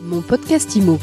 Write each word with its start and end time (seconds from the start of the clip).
Mon 0.00 0.20
podcast 0.20 0.76
IMO. 0.76 0.96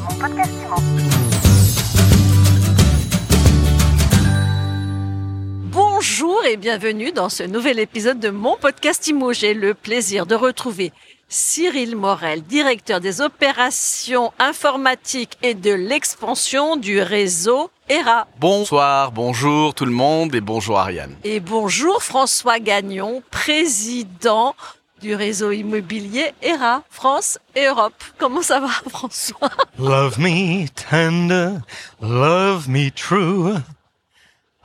Bonjour 5.71 6.45
et 6.45 6.55
bienvenue 6.55 7.11
dans 7.11 7.27
ce 7.27 7.43
nouvel 7.43 7.79
épisode 7.79 8.19
de 8.19 8.29
mon 8.29 8.55
podcast 8.55 9.05
IMO. 9.07 9.33
J'ai 9.33 9.53
le 9.53 9.73
plaisir 9.73 10.25
de 10.25 10.35
retrouver 10.35 10.93
Cyril 11.27 11.97
Morel, 11.97 12.43
directeur 12.43 13.01
des 13.01 13.19
opérations 13.19 14.31
informatiques 14.39 15.37
et 15.43 15.55
de 15.55 15.73
l'expansion 15.73 16.77
du 16.77 17.01
réseau 17.01 17.69
ERA. 17.89 18.27
Bonsoir, 18.39 19.11
bonjour 19.11 19.73
tout 19.73 19.85
le 19.85 19.91
monde 19.91 20.33
et 20.35 20.41
bonjour 20.41 20.79
Ariane. 20.79 21.15
Et 21.25 21.41
bonjour 21.41 22.01
François 22.01 22.59
Gagnon, 22.59 23.21
président 23.29 24.55
du 25.01 25.15
réseau 25.15 25.51
immobilier 25.51 26.33
ERA, 26.41 26.83
France 26.89 27.37
et 27.55 27.65
Europe. 27.65 28.03
Comment 28.17 28.41
ça 28.41 28.59
va 28.59 28.67
François? 28.89 29.49
Love 29.79 30.19
me 30.19 30.67
tender, 30.69 31.59
love 32.01 32.67
me 32.69 32.89
true. 32.91 33.55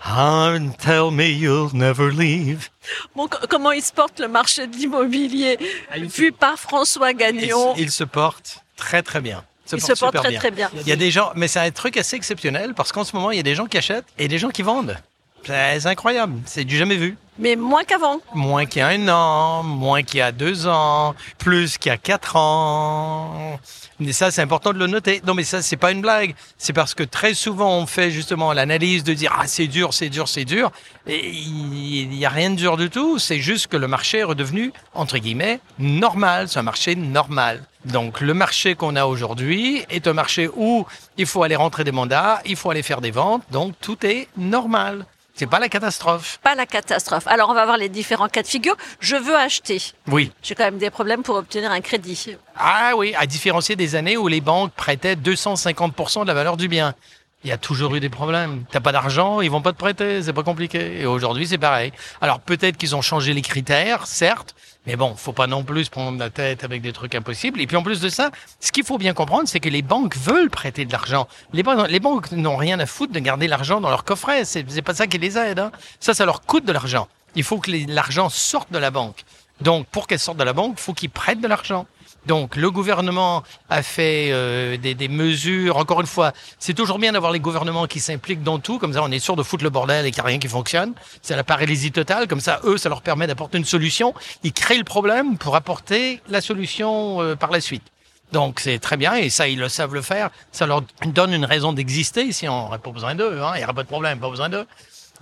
And 0.02 0.70
tell 0.78 1.10
me 1.10 1.27
you'll 1.28 1.74
never 1.74 2.10
leave. 2.10 2.70
Bon, 3.14 3.28
co- 3.28 3.46
comment 3.50 3.70
il 3.72 3.82
se 3.82 3.92
porte 3.92 4.19
le 4.19 4.28
marché 4.28 4.66
de 4.66 4.74
l'immobilier? 4.74 5.58
Vu 5.95 6.33
par 6.33 6.58
François 6.58 7.10
Il, 7.10 7.16
Gagnon 7.19 7.74
il 7.77 7.91
se 7.91 8.05
porte 8.05 8.60
très 8.77 9.02
très 9.02 9.20
bien. 9.20 9.44
Il 9.72 9.80
se 9.80 9.92
porte 9.92 10.16
très 10.16 10.34
très 10.34 10.50
bien. 10.50 10.70
Il 10.80 10.88
y 10.88 10.92
a 10.92 10.97
des 10.97 11.10
gens, 11.10 11.33
mais 11.36 11.48
c'est 11.48 11.60
un 11.60 11.70
truc 11.70 11.97
assez 11.98 12.16
exceptionnel 12.16 12.72
parce 12.74 12.92
qu'en 12.92 13.05
ce 13.05 13.14
moment, 13.14 13.30
il 13.30 13.36
y 13.36 13.41
a 13.41 13.44
des 13.44 13.55
gens 13.55 13.66
qui 13.66 13.77
achètent 13.77 14.06
et 14.19 14.27
des 14.27 14.38
gens 14.38 14.48
qui 14.48 14.62
vendent. 14.62 14.97
C'est 15.44 15.86
incroyable, 15.86 16.34
c'est 16.44 16.64
du 16.64 16.76
jamais 16.76 16.96
vu. 16.96 17.16
Mais 17.38 17.56
moins 17.56 17.84
qu'avant. 17.84 18.20
Moins 18.34 18.66
qu'il 18.66 18.80
y 18.80 18.82
a 18.82 18.88
un 18.88 19.08
an, 19.08 19.62
moins 19.62 20.02
qu'il 20.02 20.18
y 20.18 20.22
a 20.22 20.30
deux 20.30 20.66
ans, 20.66 21.14
plus 21.38 21.78
qu'il 21.78 21.88
y 21.90 21.92
a 21.92 21.96
quatre 21.96 22.36
ans. 22.36 23.58
Mais 23.98 24.12
ça, 24.12 24.30
c'est 24.30 24.42
important 24.42 24.72
de 24.72 24.78
le 24.78 24.86
noter. 24.86 25.22
Non, 25.26 25.32
mais 25.32 25.44
ça, 25.44 25.62
c'est 25.62 25.76
pas 25.76 25.90
une 25.90 26.02
blague. 26.02 26.34
C'est 26.58 26.74
parce 26.74 26.94
que 26.94 27.02
très 27.02 27.32
souvent, 27.32 27.78
on 27.78 27.86
fait 27.86 28.10
justement 28.10 28.52
l'analyse 28.52 29.05
de 29.05 29.14
dire, 29.14 29.34
ah, 29.38 29.47
c'est 29.47 29.69
dur, 29.69 29.94
c'est 29.94 30.10
dur, 30.10 30.28
c'est 30.28 30.44
dur. 30.44 30.70
Et 31.06 31.30
il 31.30 32.14
y 32.14 32.27
a 32.27 32.30
rien 32.30 32.50
de 32.50 32.56
dur 32.56 32.77
du 32.77 32.91
tout. 32.91 33.19
C'est 33.19 33.41
juste 33.41 33.69
que 33.69 33.77
le 33.78 33.88
marché 33.88 34.19
est 34.19 34.25
redevenu, 34.25 34.72
entre 34.94 35.16
guillemets, 35.16 35.60
normal. 35.78 36.48
C'est 36.48 36.58
un 36.58 36.62
marché 36.62 36.94
normal. 36.94 37.62
Donc, 37.86 38.20
le 38.20 38.34
marché 38.34 38.75
qu'on 38.75 38.97
a 38.97 39.06
aujourd'hui 39.06 39.82
est 39.88 40.06
un 40.06 40.12
marché 40.12 40.50
où 40.54 40.86
il 41.16 41.25
faut 41.25 41.42
aller 41.42 41.56
rentrer 41.56 41.84
des 41.84 41.92
mandats, 41.92 42.42
il 42.44 42.56
faut 42.56 42.70
aller 42.70 42.82
faire 42.82 43.00
des 43.00 43.10
ventes. 43.10 43.42
Donc, 43.50 43.75
tout 43.80 44.04
est 44.04 44.28
normal. 44.36 45.06
C'est 45.34 45.47
pas 45.47 45.59
la 45.59 45.69
catastrophe. 45.69 46.39
Pas 46.42 46.55
la 46.55 46.67
catastrophe. 46.67 47.27
Alors, 47.27 47.48
on 47.50 47.55
va 47.55 47.64
voir 47.64 47.77
les 47.77 47.89
différents 47.89 48.28
cas 48.28 48.42
de 48.42 48.47
figure. 48.47 48.77
Je 49.00 49.17
veux 49.17 49.37
acheter. 49.37 49.81
Oui. 50.09 50.33
J'ai 50.42 50.55
quand 50.55 50.64
même 50.64 50.78
des 50.78 50.91
problèmes 50.91 51.22
pour 51.22 51.37
obtenir 51.37 51.70
un 51.70 51.81
crédit. 51.81 52.37
Ah 52.56 52.92
oui, 52.97 53.14
à 53.17 53.27
différencier 53.27 53.77
des 53.77 53.95
années 53.95 54.17
où 54.17 54.28
les 54.28 54.41
banques 54.41 54.72
prêtaient 54.72 55.14
250% 55.14 56.22
de 56.22 56.27
la 56.27 56.34
valeur 56.34 56.56
du 56.56 56.69
bien. 56.69 56.95
Il 57.42 57.48
y 57.48 57.52
a 57.52 57.58
toujours 57.58 57.94
eu 57.94 58.00
des 58.00 58.10
problèmes. 58.10 58.64
T'as 58.70 58.80
pas 58.80 58.92
d'argent, 58.92 59.41
ils 59.41 59.50
vont 59.50 59.62
pas 59.62 59.72
te 59.72 59.78
prêter, 59.78 60.22
c'est 60.22 60.34
pas 60.34 60.42
compliqué. 60.42 61.00
Et 61.00 61.06
aujourd'hui, 61.06 61.47
c'est 61.47 61.56
pareil. 61.56 61.91
Alors 62.20 62.38
peut-être 62.41 62.77
qu'ils 62.77 62.94
ont 62.94 63.00
changé 63.00 63.32
les 63.32 63.41
critères, 63.41 64.06
certes, 64.06 64.55
mais 64.86 64.94
bon, 64.94 65.14
faut 65.14 65.32
pas 65.32 65.47
non 65.47 65.64
plus 65.64 65.88
prendre 65.88 66.19
la 66.19 66.28
tête 66.28 66.64
avec 66.64 66.82
des 66.82 66.92
trucs 66.92 67.14
impossibles. 67.14 67.58
Et 67.62 67.66
puis 67.66 67.77
en 67.78 67.82
plus 67.82 68.00
de 68.00 68.10
ça, 68.10 68.30
ce 68.60 68.70
qu'il 68.72 68.84
faut 68.84 68.98
bien 68.98 69.14
comprendre, 69.14 69.48
c'est 69.48 69.60
que 69.60 69.70
les 69.70 69.80
banques 69.80 70.16
veulent 70.19 70.50
prêter 70.50 70.84
de 70.84 70.92
l'argent. 70.92 71.28
Les, 71.55 71.62
banques- 71.62 71.88
les 71.88 72.00
banques 72.00 72.30
n'ont 72.32 72.56
rien 72.56 72.78
à 72.78 72.84
foutre 72.84 73.12
de 73.14 73.19
garder 73.20 73.48
l'argent 73.48 73.80
dans 73.80 73.88
leur 73.91 74.04
coffret. 74.04 74.44
C'est 74.44 74.82
pas 74.82 74.94
ça 74.94 75.06
qui 75.06 75.16
les 75.16 75.38
aide. 75.38 75.60
Hein. 75.60 75.72
Ça, 75.98 76.12
ça 76.12 76.27
leur 76.27 76.42
coûte 76.42 76.66
de 76.66 76.72
l'argent. 76.72 77.08
Il 77.36 77.42
faut 77.44 77.58
que 77.58 77.70
l'argent 77.88 78.28
sorte 78.28 78.70
de 78.70 78.78
la 78.78 78.91
banque. 78.91 79.25
Donc, 79.62 79.86
pour 79.86 80.06
qu'elle 80.06 80.19
sorte 80.19 80.36
de 80.38 80.44
la 80.44 80.52
banque, 80.52 80.78
faut 80.78 80.92
qu'ils 80.94 81.10
prêtent 81.10 81.41
de 81.41 81.48
l'argent. 81.48 81.86
Donc, 82.26 82.56
le 82.56 82.70
gouvernement 82.70 83.42
a 83.68 83.82
fait 83.82 84.28
euh, 84.30 84.76
des, 84.76 84.94
des 84.94 85.08
mesures. 85.08 85.78
Encore 85.78 86.00
une 86.00 86.06
fois, 86.06 86.32
c'est 86.58 86.74
toujours 86.74 86.98
bien 86.98 87.12
d'avoir 87.12 87.32
les 87.32 87.40
gouvernements 87.40 87.86
qui 87.86 88.00
s'impliquent 88.00 88.42
dans 88.42 88.58
tout. 88.58 88.78
Comme 88.78 88.92
ça, 88.92 89.02
on 89.02 89.10
est 89.10 89.18
sûr 89.18 89.36
de 89.36 89.42
foutre 89.42 89.64
le 89.64 89.70
bordel 89.70 90.06
et 90.06 90.10
qu'il 90.10 90.22
n'y 90.22 90.26
a 90.26 90.28
rien 90.28 90.38
qui 90.38 90.48
fonctionne. 90.48 90.92
C'est 91.22 91.36
la 91.36 91.44
paralysie 91.44 91.92
totale. 91.92 92.28
Comme 92.28 92.41
ça, 92.41 92.60
eux, 92.64 92.76
ça 92.76 92.88
leur 92.88 93.03
permet 93.03 93.26
d'apporter 93.26 93.59
une 93.59 93.64
solution. 93.64 94.14
Ils 94.42 94.53
créent 94.53 94.78
le 94.78 94.84
problème 94.84 95.38
pour 95.38 95.56
apporter 95.56 96.20
la 96.28 96.41
solution 96.41 97.22
euh, 97.22 97.36
par 97.36 97.50
la 97.50 97.60
suite. 97.60 97.84
Donc, 98.32 98.60
c'est 98.60 98.78
très 98.78 98.97
bien. 98.97 99.14
Et 99.14 99.30
ça, 99.30 99.48
ils 99.48 99.59
le 99.59 99.69
savent 99.69 99.94
le 99.94 100.03
faire. 100.03 100.30
Ça 100.53 100.66
leur 100.66 100.82
donne 101.06 101.32
une 101.32 101.44
raison 101.44 101.72
d'exister. 101.72 102.30
Si 102.32 102.48
on 102.48 102.64
n'aurait 102.64 102.78
pas 102.78 102.91
besoin 102.91 103.14
d'eux, 103.14 103.41
hein, 103.42 103.53
il 103.54 103.59
n'y 103.59 103.64
aurait 103.64 103.75
pas 103.75 103.82
de 103.82 103.88
problème, 103.88 104.20
pas 104.20 104.30
besoin 104.30 104.48
d'eux. 104.48 104.66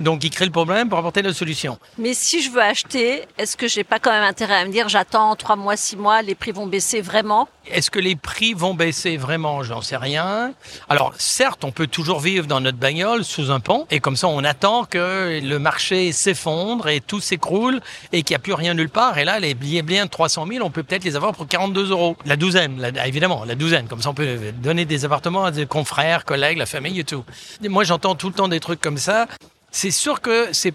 Donc, 0.01 0.23
ils 0.25 0.31
créent 0.31 0.45
le 0.47 0.53
problème 0.53 0.89
pour 0.89 0.99
apporter 0.99 1.23
la 1.23 1.33
solution. 1.33 1.79
Mais 1.99 2.15
si 2.15 2.41
je 2.43 2.51
veux 2.51 2.61
acheter, 2.63 3.23
est-ce 3.37 3.57
que 3.57 3.67
j'ai 3.69 3.85
pas 3.85 3.99
quand 3.99 4.11
même 4.13 4.23
intérêt 4.23 4.55
à 4.55 4.65
me 4.65 4.71
dire 4.71 4.89
j'attends 4.89 5.35
trois 5.37 5.57
mois, 5.57 5.77
six 5.77 5.97
mois, 5.97 6.23
les 6.23 6.35
prix 6.35 6.53
vont 6.53 6.67
baisser 6.67 7.01
vraiment? 7.01 7.49
Est-ce 7.71 7.91
que 7.91 7.99
les 7.99 8.17
prix 8.17 8.55
vont 8.55 8.75
baisser 8.75 9.17
vraiment? 9.17 9.63
J'en 9.63 9.83
sais 9.83 9.97
rien. 9.97 10.53
Alors, 10.89 11.13
certes, 11.19 11.65
on 11.65 11.71
peut 11.73 11.87
toujours 11.87 12.21
vivre 12.21 12.47
dans 12.47 12.61
notre 12.61 12.79
bagnole 12.79 13.25
sous 13.25 13.51
un 13.51 13.61
pont, 13.61 13.87
et 13.91 14.01
comme 14.01 14.17
ça, 14.17 14.29
on 14.29 14.43
attend 14.45 14.85
que 14.85 15.41
le 15.43 15.59
marché 15.59 16.13
s'effondre 16.13 16.89
et 16.89 17.01
tout 17.01 17.21
s'écroule 17.21 17.81
et 18.13 18.23
qu'il 18.23 18.35
n'y 18.35 18.37
a 18.37 18.41
plus 18.41 18.55
rien 18.55 18.75
nulle 18.75 18.89
part. 18.89 19.19
Et 19.19 19.25
là, 19.25 19.39
les 19.41 19.55
billets 19.55 19.83
bien 19.83 20.07
de 20.07 20.11
300 20.11 20.47
000, 20.47 20.65
on 20.65 20.71
peut 20.71 20.83
peut-être 20.83 21.05
les 21.05 21.17
avoir 21.17 21.33
pour 21.33 21.47
42 21.49 21.91
euros. 21.91 22.17
La 22.25 22.37
douzaine, 22.37 22.81
la- 22.81 23.07
évidemment, 23.07 23.45
la 23.45 23.55
douzaine. 23.55 23.87
Comme 23.89 24.01
ça, 24.01 24.11
on 24.11 24.15
peut 24.15 24.39
donner 24.63 24.85
des 24.85 25.05
appartements 25.05 25.45
à 25.45 25.51
des 25.51 25.67
confrères, 25.67 26.25
collègues, 26.25 26.59
la 26.59 26.67
famille 26.67 27.01
et 27.01 27.05
tout. 27.05 27.25
Moi, 27.69 27.85
j'entends 27.85 28.15
tout 28.15 28.29
le 28.29 28.35
temps 28.35 28.49
des 28.49 28.61
trucs 28.61 28.81
comme 28.81 28.99
ça. 28.99 29.27
C'est 29.71 29.91
sûr 29.91 30.21
que 30.21 30.49
c'est 30.53 30.75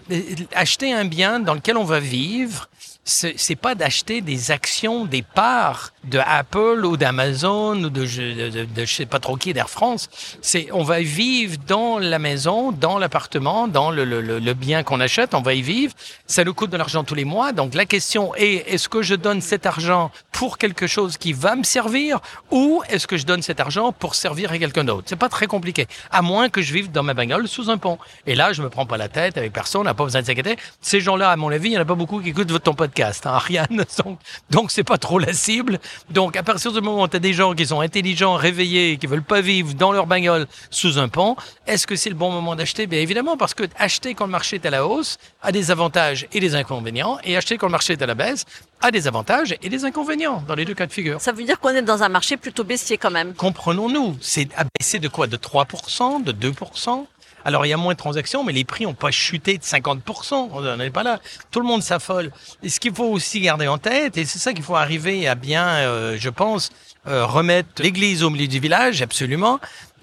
acheter 0.54 0.92
un 0.92 1.04
bien 1.04 1.40
dans 1.40 1.54
lequel 1.54 1.76
on 1.76 1.84
va 1.84 2.00
vivre. 2.00 2.68
C'est 3.06 3.56
pas 3.56 3.74
d'acheter 3.74 4.22
des 4.22 4.50
actions, 4.50 5.04
des 5.04 5.20
parts 5.22 5.92
de 6.04 6.18
Apple 6.18 6.84
ou 6.84 6.96
d'Amazon 6.96 7.76
ou 7.84 7.90
de, 7.90 8.04
de, 8.06 8.48
de, 8.50 8.64
de 8.64 8.84
je 8.84 8.94
sais 8.94 9.04
pas 9.06 9.18
trop 9.18 9.36
qui 9.36 9.52
d'Air 9.52 9.68
France. 9.68 10.08
C'est 10.40 10.68
on 10.72 10.82
va 10.84 11.00
vivre 11.00 11.58
dans 11.66 11.98
la 11.98 12.18
maison, 12.18 12.72
dans 12.72 12.98
l'appartement, 12.98 13.68
dans 13.68 13.90
le, 13.90 14.04
le, 14.06 14.20
le, 14.22 14.54
bien 14.54 14.82
qu'on 14.82 15.00
achète. 15.00 15.34
On 15.34 15.42
va 15.42 15.52
y 15.52 15.60
vivre. 15.60 15.92
Ça 16.26 16.44
nous 16.44 16.54
coûte 16.54 16.70
de 16.70 16.78
l'argent 16.78 17.04
tous 17.04 17.14
les 17.14 17.26
mois. 17.26 17.52
Donc 17.52 17.74
la 17.74 17.84
question 17.84 18.34
est 18.36 18.72
est-ce 18.72 18.88
que 18.88 19.02
je 19.02 19.14
donne 19.14 19.42
cet 19.42 19.66
argent 19.66 20.10
pour 20.32 20.56
quelque 20.56 20.86
chose 20.86 21.18
qui 21.18 21.34
va 21.34 21.56
me 21.56 21.62
servir 21.64 22.20
ou 22.50 22.82
est-ce 22.88 23.06
que 23.06 23.18
je 23.18 23.26
donne 23.26 23.42
cet 23.42 23.60
argent 23.60 23.92
pour 23.92 24.14
servir 24.14 24.50
à 24.52 24.58
quelqu'un 24.58 24.84
d'autre? 24.84 25.04
C'est 25.06 25.16
pas 25.16 25.28
très 25.28 25.46
compliqué. 25.46 25.86
À 26.10 26.22
moins 26.22 26.48
que 26.48 26.62
je 26.62 26.72
vive 26.72 26.90
dans 26.90 27.02
ma 27.02 27.12
bagnole 27.12 27.48
sous 27.48 27.68
un 27.70 27.76
pont. 27.76 27.98
Et 28.26 28.34
là, 28.34 28.54
je 28.54 28.62
me 28.62 28.70
prends 28.70 28.86
pas 28.86 28.96
la 28.96 29.08
tête 29.08 29.36
avec 29.36 29.52
personne. 29.52 29.82
On 29.82 29.84
n'a 29.84 29.94
pas 29.94 30.04
besoin 30.04 30.22
de 30.22 30.26
s'inquiéter. 30.26 30.56
Ces 30.80 31.00
gens-là, 31.00 31.30
à 31.30 31.36
mon 31.36 31.50
avis, 31.50 31.68
il 31.68 31.72
y 31.74 31.78
en 31.78 31.82
a 31.82 31.84
pas 31.84 31.94
beaucoup 31.94 32.20
qui 32.22 32.30
écoutent 32.30 32.50
votre- 32.50 32.64
ton 32.64 32.74
hein, 33.00 33.12
Ariane. 33.24 33.84
Donc, 34.04 34.18
donc 34.50 34.70
c'est 34.70 34.84
pas 34.84 34.98
trop 34.98 35.18
la 35.18 35.32
cible. 35.32 35.78
Donc, 36.10 36.36
à 36.36 36.42
partir 36.42 36.72
du 36.72 36.80
moment 36.80 37.02
où 37.02 37.08
tu 37.08 37.16
as 37.16 37.20
des 37.20 37.32
gens 37.32 37.54
qui 37.54 37.66
sont 37.66 37.80
intelligents, 37.80 38.34
réveillés, 38.34 38.96
qui 38.96 39.06
veulent 39.06 39.22
pas 39.22 39.40
vivre 39.40 39.74
dans 39.74 39.92
leur 39.92 40.06
bagnole 40.06 40.46
sous 40.70 40.98
un 40.98 41.08
pont, 41.08 41.36
est-ce 41.66 41.86
que 41.86 41.96
c'est 41.96 42.10
le 42.10 42.16
bon 42.16 42.30
moment 42.30 42.56
d'acheter? 42.56 42.86
Bien 42.86 43.00
évidemment, 43.00 43.36
parce 43.36 43.54
que 43.54 43.64
acheter 43.78 44.14
quand 44.14 44.26
le 44.26 44.32
marché 44.32 44.56
est 44.56 44.66
à 44.66 44.70
la 44.70 44.86
hausse 44.86 45.18
a 45.42 45.52
des 45.52 45.70
avantages 45.70 46.26
et 46.32 46.40
des 46.40 46.54
inconvénients, 46.54 47.18
et 47.24 47.36
acheter 47.36 47.58
quand 47.58 47.66
le 47.66 47.72
marché 47.72 47.94
est 47.94 48.02
à 48.02 48.06
la 48.06 48.14
baisse 48.14 48.44
a 48.80 48.90
des 48.90 49.08
avantages 49.08 49.56
et 49.62 49.68
des 49.68 49.84
inconvénients 49.84 50.42
dans 50.46 50.54
les 50.54 50.64
deux 50.64 50.74
cas 50.74 50.86
de 50.86 50.92
figure. 50.92 51.20
Ça 51.20 51.32
veut 51.32 51.44
dire 51.44 51.58
qu'on 51.58 51.70
est 51.70 51.82
dans 51.82 52.02
un 52.02 52.08
marché 52.08 52.36
plutôt 52.36 52.64
baissier 52.64 52.98
quand 52.98 53.10
même. 53.10 53.32
Comprenons-nous, 53.34 54.16
c'est 54.20 54.48
à 54.56 54.64
baisser 54.78 54.98
de 54.98 55.08
quoi? 55.08 55.26
De 55.26 55.36
3%, 55.36 56.22
de 56.22 56.32
2% 56.32 57.06
alors, 57.44 57.66
il 57.66 57.68
y 57.68 57.72
a 57.72 57.76
moins 57.76 57.92
de 57.92 57.98
transactions, 57.98 58.42
mais 58.42 58.52
les 58.52 58.64
prix 58.64 58.84
n'ont 58.84 58.94
pas 58.94 59.10
chuté 59.10 59.58
de 59.58 59.62
50%. 59.62 60.48
On 60.52 60.60
n'en 60.62 60.80
est 60.80 60.90
pas 60.90 61.02
là. 61.02 61.20
Tout 61.50 61.60
le 61.60 61.66
monde 61.66 61.82
s'affole. 61.82 62.32
Et 62.62 62.70
ce 62.70 62.80
qu'il 62.80 62.94
faut 62.94 63.04
aussi 63.04 63.40
garder 63.40 63.68
en 63.68 63.76
tête, 63.76 64.16
et 64.16 64.24
c'est 64.24 64.38
ça 64.38 64.54
qu'il 64.54 64.64
faut 64.64 64.76
arriver 64.76 65.28
à 65.28 65.34
bien, 65.34 65.66
euh, 65.66 66.16
je 66.18 66.30
pense, 66.30 66.70
euh, 67.06 67.26
remettre 67.26 67.82
l'église 67.82 68.22
au 68.22 68.30
milieu 68.30 68.46
du 68.46 68.60
village, 68.60 69.02
absolument, 69.02 69.60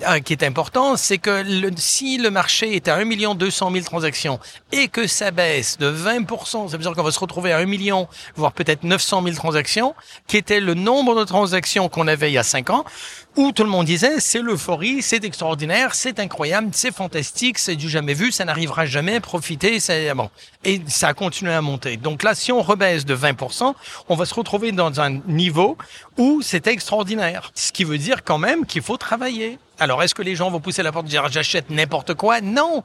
euh, 0.08 0.20
qui 0.20 0.34
est 0.34 0.44
important, 0.44 0.98
c'est 0.98 1.18
que 1.18 1.44
si 1.76 2.18
le 2.18 2.30
marché 2.30 2.76
est 2.76 2.88
à 2.88 2.96
1 2.96 3.36
200 3.36 3.72
000 3.72 3.86
transactions 3.86 4.40
et 4.72 4.88
que 4.88 5.08
ça 5.08 5.32
baisse 5.32 5.78
de 5.80 5.92
20%, 5.92 6.70
ça 6.70 6.78
veut 6.78 6.84
dire 6.84 6.94
qu'on 6.94 7.04
va 7.04 7.12
se 7.12 7.20
retrouver 7.20 7.52
à 7.52 7.58
1 7.58 7.66
million, 7.66 8.08
voire 8.36 8.52
peut-être 8.52 8.84
900 8.84 9.24
000 9.24 9.36
transactions, 9.36 9.96
qui 10.28 10.38
était 10.38 10.60
le 10.60 10.76
nombre 10.76 11.16
de 11.16 11.24
transactions 11.24 11.90
qu'on 11.90 12.08
avait 12.08 12.30
il 12.30 12.34
y 12.34 12.38
a 12.38 12.44
5 12.44 12.70
ans, 12.70 12.86
où 13.38 13.52
tout 13.52 13.64
le 13.64 13.70
monde 13.70 13.86
disait 13.86 14.20
c'est 14.20 14.42
l'euphorie, 14.42 15.02
c'est 15.02 15.24
extraordinaire, 15.24 15.96
c'est 15.96 16.20
incroyable, 16.20 16.70
c'est 16.74 16.94
fantastique, 16.94 17.60
c'est 17.60 17.76
du 17.76 17.90
jamais 17.90 18.14
vu, 18.14 18.32
ça 18.32 18.46
n'arrivera 18.46 18.86
jamais, 18.86 19.20
profitez, 19.20 19.80
c'est 19.80 20.14
bon. 20.14 20.30
Et 20.64 20.82
ça 20.88 21.10
a 21.10 21.14
continué 21.14 21.54
à 21.54 21.62
monter. 21.62 21.98
Donc 21.98 22.24
là, 22.24 22.36
si 22.36 22.52
on 22.52 22.62
rebaisse 22.62 23.06
de 23.06 23.16
20%, 23.16 23.74
on 24.10 24.16
va 24.16 24.26
se 24.26 24.34
retrouver 24.34 24.72
dans 24.72 25.02
un 25.02 25.20
niveau 25.28 25.78
où 26.18 26.42
c'est 26.42 26.68
extraordinaire. 26.68 27.52
Ce 27.56 27.72
qui 27.72 27.84
veut 27.84 27.98
dire 27.98 28.24
quand 28.24 28.38
même 28.38 28.66
qu'il 28.66 28.82
faut 28.82 28.98
travailler. 28.98 29.58
Alors, 29.80 30.04
est-ce 30.04 30.14
que 30.14 30.22
les 30.22 30.36
gens 30.36 30.52
vont 30.52 30.60
pousser 30.60 30.84
la 30.84 30.92
porte 30.92 31.08
et 31.08 31.10
dire 31.10 31.28
j'achète 31.32 31.72
n'importe 31.72 32.14
quoi? 32.14 32.40
Non. 32.42 32.84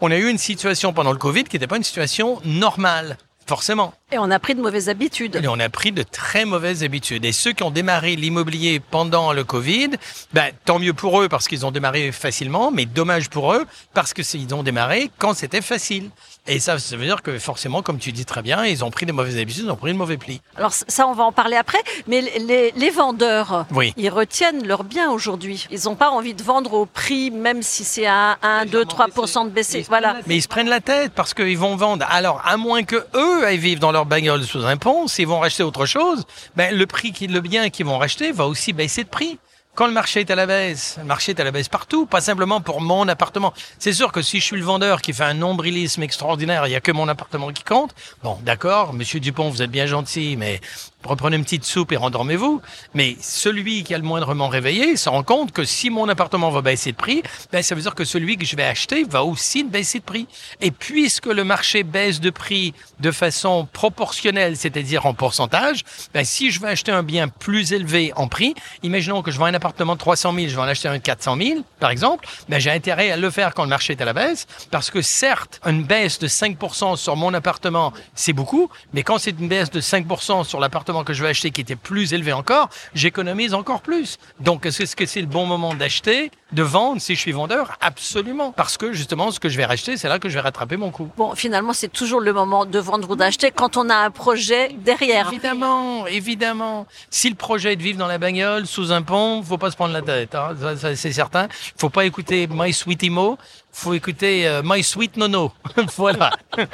On 0.00 0.12
a 0.12 0.16
eu 0.16 0.28
une 0.28 0.38
situation 0.38 0.92
pendant 0.92 1.10
le 1.10 1.18
Covid 1.18 1.42
qui 1.44 1.56
n'était 1.56 1.66
pas 1.66 1.76
une 1.76 1.82
situation 1.82 2.40
normale, 2.44 3.18
forcément. 3.46 3.94
Et 4.12 4.18
on 4.18 4.30
a 4.30 4.38
pris 4.38 4.54
de 4.54 4.60
mauvaises 4.60 4.88
habitudes. 4.88 5.40
Et 5.42 5.48
on 5.48 5.58
a 5.58 5.68
pris 5.68 5.92
de 5.92 6.02
très 6.02 6.44
mauvaises 6.44 6.82
habitudes. 6.84 7.24
Et 7.24 7.32
ceux 7.32 7.52
qui 7.52 7.62
ont 7.62 7.70
démarré 7.70 8.16
l'immobilier 8.16 8.80
pendant 8.80 9.32
le 9.32 9.44
Covid, 9.44 9.90
ben, 10.32 10.52
tant 10.64 10.78
mieux 10.78 10.92
pour 10.92 11.20
eux 11.20 11.28
parce 11.28 11.48
qu'ils 11.48 11.66
ont 11.66 11.70
démarré 11.70 12.12
facilement, 12.12 12.70
mais 12.70 12.86
dommage 12.86 13.30
pour 13.30 13.52
eux 13.52 13.66
parce 13.94 14.12
que 14.12 14.22
ils 14.36 14.54
ont 14.54 14.62
démarré 14.62 15.10
quand 15.18 15.34
c'était 15.34 15.62
facile. 15.62 16.10
Et 16.48 16.60
ça, 16.60 16.78
ça 16.78 16.96
veut 16.96 17.04
dire 17.04 17.22
que 17.22 17.38
forcément, 17.38 17.82
comme 17.82 17.98
tu 17.98 18.12
dis 18.12 18.24
très 18.24 18.40
bien, 18.42 18.64
ils 18.64 18.84
ont 18.84 18.90
pris 18.90 19.04
des 19.06 19.12
mauvaises 19.12 19.36
habitudes, 19.38 19.64
ils 19.66 19.70
ont 19.70 19.76
pris 19.76 19.92
de 19.92 19.98
mauvais 19.98 20.16
plis. 20.16 20.40
Alors 20.56 20.72
ça, 20.72 21.06
on 21.08 21.12
va 21.12 21.24
en 21.24 21.32
parler 21.32 21.56
après. 21.56 21.78
Mais 22.06 22.20
les, 22.20 22.72
les 22.76 22.90
vendeurs, 22.90 23.66
Oui. 23.72 23.92
ils 23.96 24.10
retiennent 24.10 24.66
leurs 24.66 24.84
biens 24.84 25.10
aujourd'hui. 25.10 25.66
Ils 25.70 25.80
n'ont 25.86 25.96
pas 25.96 26.10
envie 26.10 26.34
de 26.34 26.42
vendre 26.42 26.72
au 26.74 26.86
prix, 26.86 27.30
même 27.30 27.62
si 27.62 27.84
c'est 27.84 28.06
à 28.06 28.38
1, 28.42 28.66
2, 28.66 28.84
3% 28.84 29.44
de 29.46 29.50
baisser. 29.50 29.84
Voilà. 29.88 30.16
Mais 30.26 30.36
ils 30.36 30.42
se 30.42 30.48
prennent 30.48 30.68
la 30.68 30.80
tête 30.80 31.12
parce 31.14 31.34
qu'ils 31.34 31.58
vont 31.58 31.76
vendre. 31.76 32.06
Alors, 32.08 32.40
à 32.46 32.56
moins 32.56 32.84
que 32.84 33.04
eux 33.14 33.44
aillent 33.44 33.58
vivre 33.58 33.80
dans 33.80 33.92
leur 33.92 34.06
bagnole 34.06 34.44
sous 34.44 34.64
un 34.64 34.76
pont, 34.76 35.08
s'ils 35.08 35.26
vont 35.26 35.40
racheter 35.40 35.62
autre 35.62 35.86
chose, 35.86 36.24
ben, 36.54 36.74
le 36.76 36.86
prix, 36.86 37.12
qui- 37.12 37.26
le 37.26 37.40
bien 37.40 37.70
qu'ils 37.70 37.86
vont 37.86 37.98
racheter 37.98 38.30
va 38.32 38.46
aussi 38.46 38.72
baisser 38.72 39.02
de 39.04 39.08
prix. 39.08 39.38
Quand 39.76 39.86
le 39.86 39.92
marché 39.92 40.20
est 40.20 40.30
à 40.30 40.34
la 40.34 40.46
baisse, 40.46 40.96
le 40.96 41.04
marché 41.04 41.32
est 41.32 41.40
à 41.40 41.44
la 41.44 41.50
baisse 41.50 41.68
partout, 41.68 42.06
pas 42.06 42.22
simplement 42.22 42.62
pour 42.62 42.80
mon 42.80 43.06
appartement. 43.08 43.52
C'est 43.78 43.92
sûr 43.92 44.10
que 44.10 44.22
si 44.22 44.40
je 44.40 44.44
suis 44.46 44.56
le 44.56 44.64
vendeur 44.64 45.02
qui 45.02 45.12
fait 45.12 45.24
un 45.24 45.34
nombrilisme 45.34 46.02
extraordinaire, 46.02 46.66
il 46.66 46.70
y 46.70 46.74
a 46.74 46.80
que 46.80 46.92
mon 46.92 47.08
appartement 47.08 47.52
qui 47.52 47.62
compte. 47.62 47.94
Bon, 48.22 48.38
d'accord, 48.40 48.94
monsieur 48.94 49.20
Dupont, 49.20 49.50
vous 49.50 49.60
êtes 49.60 49.70
bien 49.70 49.84
gentil, 49.84 50.36
mais 50.38 50.62
reprenez 51.06 51.36
une 51.36 51.44
petite 51.44 51.64
soupe 51.64 51.92
et 51.92 51.96
rendormez-vous. 51.96 52.60
Mais 52.94 53.16
celui 53.20 53.84
qui 53.84 53.94
a 53.94 53.98
le 53.98 54.04
moindrement 54.04 54.48
réveillé 54.48 54.96
se 54.96 55.08
rend 55.08 55.22
compte 55.22 55.52
que 55.52 55.64
si 55.64 55.90
mon 55.90 56.08
appartement 56.08 56.50
va 56.50 56.62
baisser 56.62 56.92
de 56.92 56.96
prix, 56.96 57.22
ben, 57.52 57.62
ça 57.62 57.74
veut 57.74 57.82
dire 57.82 57.94
que 57.94 58.04
celui 58.04 58.36
que 58.36 58.44
je 58.44 58.56
vais 58.56 58.64
acheter 58.64 59.04
va 59.04 59.24
aussi 59.24 59.64
baisser 59.64 60.00
de 60.00 60.04
prix. 60.04 60.26
Et 60.60 60.70
puisque 60.70 61.26
le 61.26 61.44
marché 61.44 61.82
baisse 61.82 62.20
de 62.20 62.30
prix 62.30 62.74
de 63.00 63.10
façon 63.10 63.68
proportionnelle, 63.72 64.56
c'est-à-dire 64.56 65.06
en 65.06 65.14
pourcentage, 65.14 65.84
ben, 66.12 66.24
si 66.24 66.50
je 66.50 66.60
veux 66.60 66.68
acheter 66.68 66.92
un 66.92 67.02
bien 67.02 67.28
plus 67.28 67.72
élevé 67.72 68.12
en 68.16 68.28
prix, 68.28 68.54
imaginons 68.82 69.22
que 69.22 69.30
je 69.30 69.38
vends 69.38 69.46
un 69.46 69.54
appartement 69.54 69.94
de 69.94 69.98
300 69.98 70.34
000, 70.34 70.48
je 70.48 70.54
vais 70.54 70.60
en 70.60 70.64
acheter 70.64 70.88
un 70.88 70.94
de 70.94 71.02
400 71.02 71.36
000, 71.36 71.60
par 71.80 71.90
exemple, 71.90 72.28
ben, 72.48 72.58
j'ai 72.58 72.70
intérêt 72.70 73.10
à 73.10 73.16
le 73.16 73.30
faire 73.30 73.54
quand 73.54 73.62
le 73.62 73.68
marché 73.68 73.92
est 73.92 74.02
à 74.02 74.04
la 74.04 74.12
baisse, 74.12 74.46
parce 74.70 74.90
que 74.90 75.02
certes, 75.02 75.60
une 75.66 75.84
baisse 75.84 76.18
de 76.18 76.28
5% 76.28 76.96
sur 76.96 77.16
mon 77.16 77.32
appartement, 77.34 77.92
c'est 78.14 78.32
beaucoup, 78.32 78.68
mais 78.92 79.02
quand 79.02 79.18
c'est 79.18 79.38
une 79.38 79.48
baisse 79.48 79.70
de 79.70 79.80
5% 79.80 80.44
sur 80.44 80.60
l'appartement 80.60 80.95
que 81.04 81.12
je 81.12 81.22
vais 81.22 81.30
acheter 81.30 81.50
qui 81.50 81.60
était 81.60 81.76
plus 81.76 82.12
élevé 82.12 82.32
encore, 82.32 82.68
j'économise 82.94 83.54
encore 83.54 83.80
plus. 83.80 84.18
Donc, 84.40 84.66
est-ce 84.66 84.96
que 84.96 85.06
c'est 85.06 85.20
le 85.20 85.26
bon 85.26 85.46
moment 85.46 85.74
d'acheter, 85.74 86.30
de 86.52 86.62
vendre 86.62 87.00
si 87.00 87.14
je 87.14 87.20
suis 87.20 87.32
vendeur? 87.32 87.76
Absolument. 87.80 88.52
Parce 88.52 88.76
que 88.76 88.92
justement, 88.92 89.30
ce 89.30 89.40
que 89.40 89.48
je 89.48 89.56
vais 89.56 89.64
racheter, 89.64 89.96
c'est 89.96 90.08
là 90.08 90.18
que 90.18 90.28
je 90.28 90.34
vais 90.34 90.40
rattraper 90.40 90.76
mon 90.76 90.90
coût. 90.90 91.10
Bon, 91.16 91.34
finalement, 91.34 91.72
c'est 91.72 91.92
toujours 91.92 92.20
le 92.20 92.32
moment 92.32 92.64
de 92.64 92.78
vendre 92.78 93.10
ou 93.10 93.16
d'acheter 93.16 93.50
quand 93.50 93.76
on 93.76 93.88
a 93.90 93.96
un 93.96 94.10
projet 94.10 94.70
derrière. 94.84 95.28
Évidemment, 95.28 96.06
évidemment. 96.06 96.86
Si 97.10 97.28
le 97.28 97.34
projet 97.34 97.72
est 97.72 97.76
de 97.76 97.82
vivre 97.82 97.98
dans 97.98 98.06
la 98.06 98.18
bagnole, 98.18 98.66
sous 98.66 98.92
un 98.92 99.02
pont, 99.02 99.42
faut 99.42 99.58
pas 99.58 99.70
se 99.70 99.76
prendre 99.76 99.92
la 99.92 100.02
tête. 100.02 100.34
Hein. 100.34 100.54
Ça, 100.60 100.76
ça, 100.76 100.96
c'est 100.96 101.12
certain. 101.12 101.48
Faut 101.76 101.90
pas 101.90 102.04
écouter 102.04 102.48
My 102.50 102.72
Sweet 102.72 103.02
Imo. 103.02 103.38
Faut 103.72 103.92
écouter 103.92 104.48
euh, 104.48 104.62
My 104.64 104.82
Sweet 104.82 105.18
Nono. 105.18 105.52
voilà. 105.96 106.30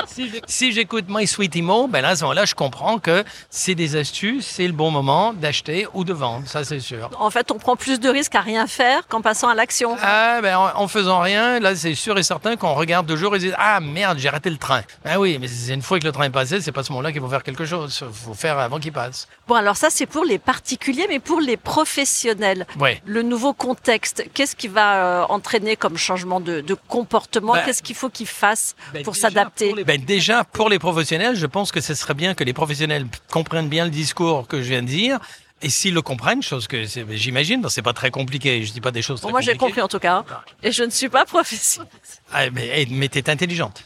si 0.46 0.70
j'écoute 0.72 1.06
My 1.08 1.26
Sweet 1.26 1.56
Imo, 1.56 1.88
ben 1.88 2.00
là, 2.00 2.10
à 2.10 2.16
ce 2.16 2.22
moment-là, 2.22 2.44
je 2.44 2.54
comprends 2.54 3.00
que 3.00 3.24
c'est 3.50 3.74
des 3.74 3.96
astuces, 3.96 4.46
c'est 4.46 4.68
le 4.68 4.72
bon 4.72 4.92
moment 4.92 5.32
d'acheter 5.32 5.88
ou 5.94 6.04
de 6.04 6.12
vendre. 6.12 6.46
Ça, 6.46 6.62
c'est 6.62 6.78
sûr. 6.78 7.10
En 7.18 7.30
fait, 7.30 7.50
on 7.50 7.58
prend 7.58 7.74
plus 7.74 7.98
de 7.98 8.08
risques 8.08 8.36
à 8.36 8.40
rien 8.40 8.68
faire 8.68 9.08
qu'en 9.08 9.20
passant 9.20 9.48
à 9.48 9.56
l'action. 9.62 9.96
Ah, 10.02 10.40
ben, 10.42 10.56
en, 10.56 10.70
en 10.82 10.88
faisant 10.88 11.20
rien, 11.20 11.60
là, 11.60 11.74
c'est 11.76 11.94
sûr 11.94 12.18
et 12.18 12.22
certain 12.22 12.56
qu'on 12.56 12.74
regarde 12.74 13.06
deux 13.06 13.16
jours 13.16 13.34
et 13.36 13.38
dit 13.38 13.52
Ah, 13.56 13.80
merde, 13.80 14.18
j'ai 14.18 14.28
raté 14.28 14.50
le 14.50 14.56
train. 14.56 14.82
Ah 15.04 15.18
oui, 15.20 15.38
mais 15.40 15.48
c'est 15.48 15.72
une 15.74 15.82
fois 15.82 15.98
que 15.98 16.04
le 16.04 16.12
train 16.12 16.24
est 16.24 16.30
passé, 16.30 16.60
c'est 16.60 16.72
pas 16.72 16.80
à 16.80 16.84
ce 16.84 16.92
moment-là 16.92 17.12
qu'il 17.12 17.20
faut 17.20 17.28
faire 17.28 17.42
quelque 17.42 17.64
chose. 17.64 18.04
faut 18.12 18.34
faire 18.34 18.58
avant 18.58 18.78
qu'il 18.78 18.92
passe. 18.92 19.28
Bon, 19.48 19.54
alors 19.54 19.76
ça, 19.76 19.88
c'est 19.90 20.06
pour 20.06 20.24
les 20.24 20.38
particuliers, 20.38 21.06
mais 21.08 21.18
pour 21.20 21.40
les 21.40 21.56
professionnels. 21.56 22.66
Ouais. 22.80 23.00
Le 23.06 23.22
nouveau 23.22 23.52
contexte, 23.52 24.24
qu'est-ce 24.34 24.56
qui 24.56 24.68
va 24.68 24.94
euh, 25.22 25.24
entraîner 25.28 25.76
comme 25.76 25.96
changement 25.96 26.40
de, 26.40 26.60
de 26.60 26.74
comportement? 26.88 27.52
Ben, 27.54 27.62
Qu'est-ce 27.64 27.82
qu'il 27.82 27.96
faut 27.96 28.08
qu'ils 28.08 28.26
fassent 28.26 28.74
Ben, 28.92 29.02
pour 29.04 29.14
s'adapter? 29.16 29.72
les- 29.72 29.84
ben, 29.84 30.02
Déjà, 30.04 30.42
pour 30.44 30.68
les 30.68 30.78
professionnels, 30.78 31.36
je 31.36 31.46
pense 31.46 31.70
que 31.70 31.80
ce 31.80 31.94
serait 31.94 32.14
bien 32.14 32.34
que 32.34 32.44
les 32.44 32.52
professionnels 32.52 33.06
comprennent 33.30 33.68
bien 33.68 33.84
le 33.84 33.90
discours 33.90 34.46
que 34.48 34.58
je 34.62 34.68
viens 34.68 34.82
de 34.82 34.88
dire. 34.88 35.18
Et 35.62 35.70
s'ils 35.70 35.94
le 35.94 36.02
comprennent, 36.02 36.42
chose 36.42 36.66
que 36.66 36.84
j'imagine, 37.10 37.64
c'est 37.68 37.82
pas 37.82 37.92
très 37.92 38.10
compliqué, 38.10 38.64
je 38.64 38.72
dis 38.72 38.80
pas 38.80 38.90
des 38.90 39.02
choses 39.02 39.20
Bon, 39.20 39.28
très 39.28 39.32
Moi, 39.32 39.40
j'ai 39.42 39.56
compris 39.56 39.80
en 39.80 39.88
tout 39.88 40.00
cas. 40.00 40.16
hein. 40.18 40.24
Et 40.62 40.72
je 40.72 40.82
ne 40.82 40.90
suis 40.90 41.08
pas 41.08 41.24
professionnelle. 41.24 41.88
Ah, 42.32 42.50
mais 42.50 42.66
hey, 42.66 42.88
mais 42.90 43.08
t'es 43.08 43.30
intelligente. 43.30 43.84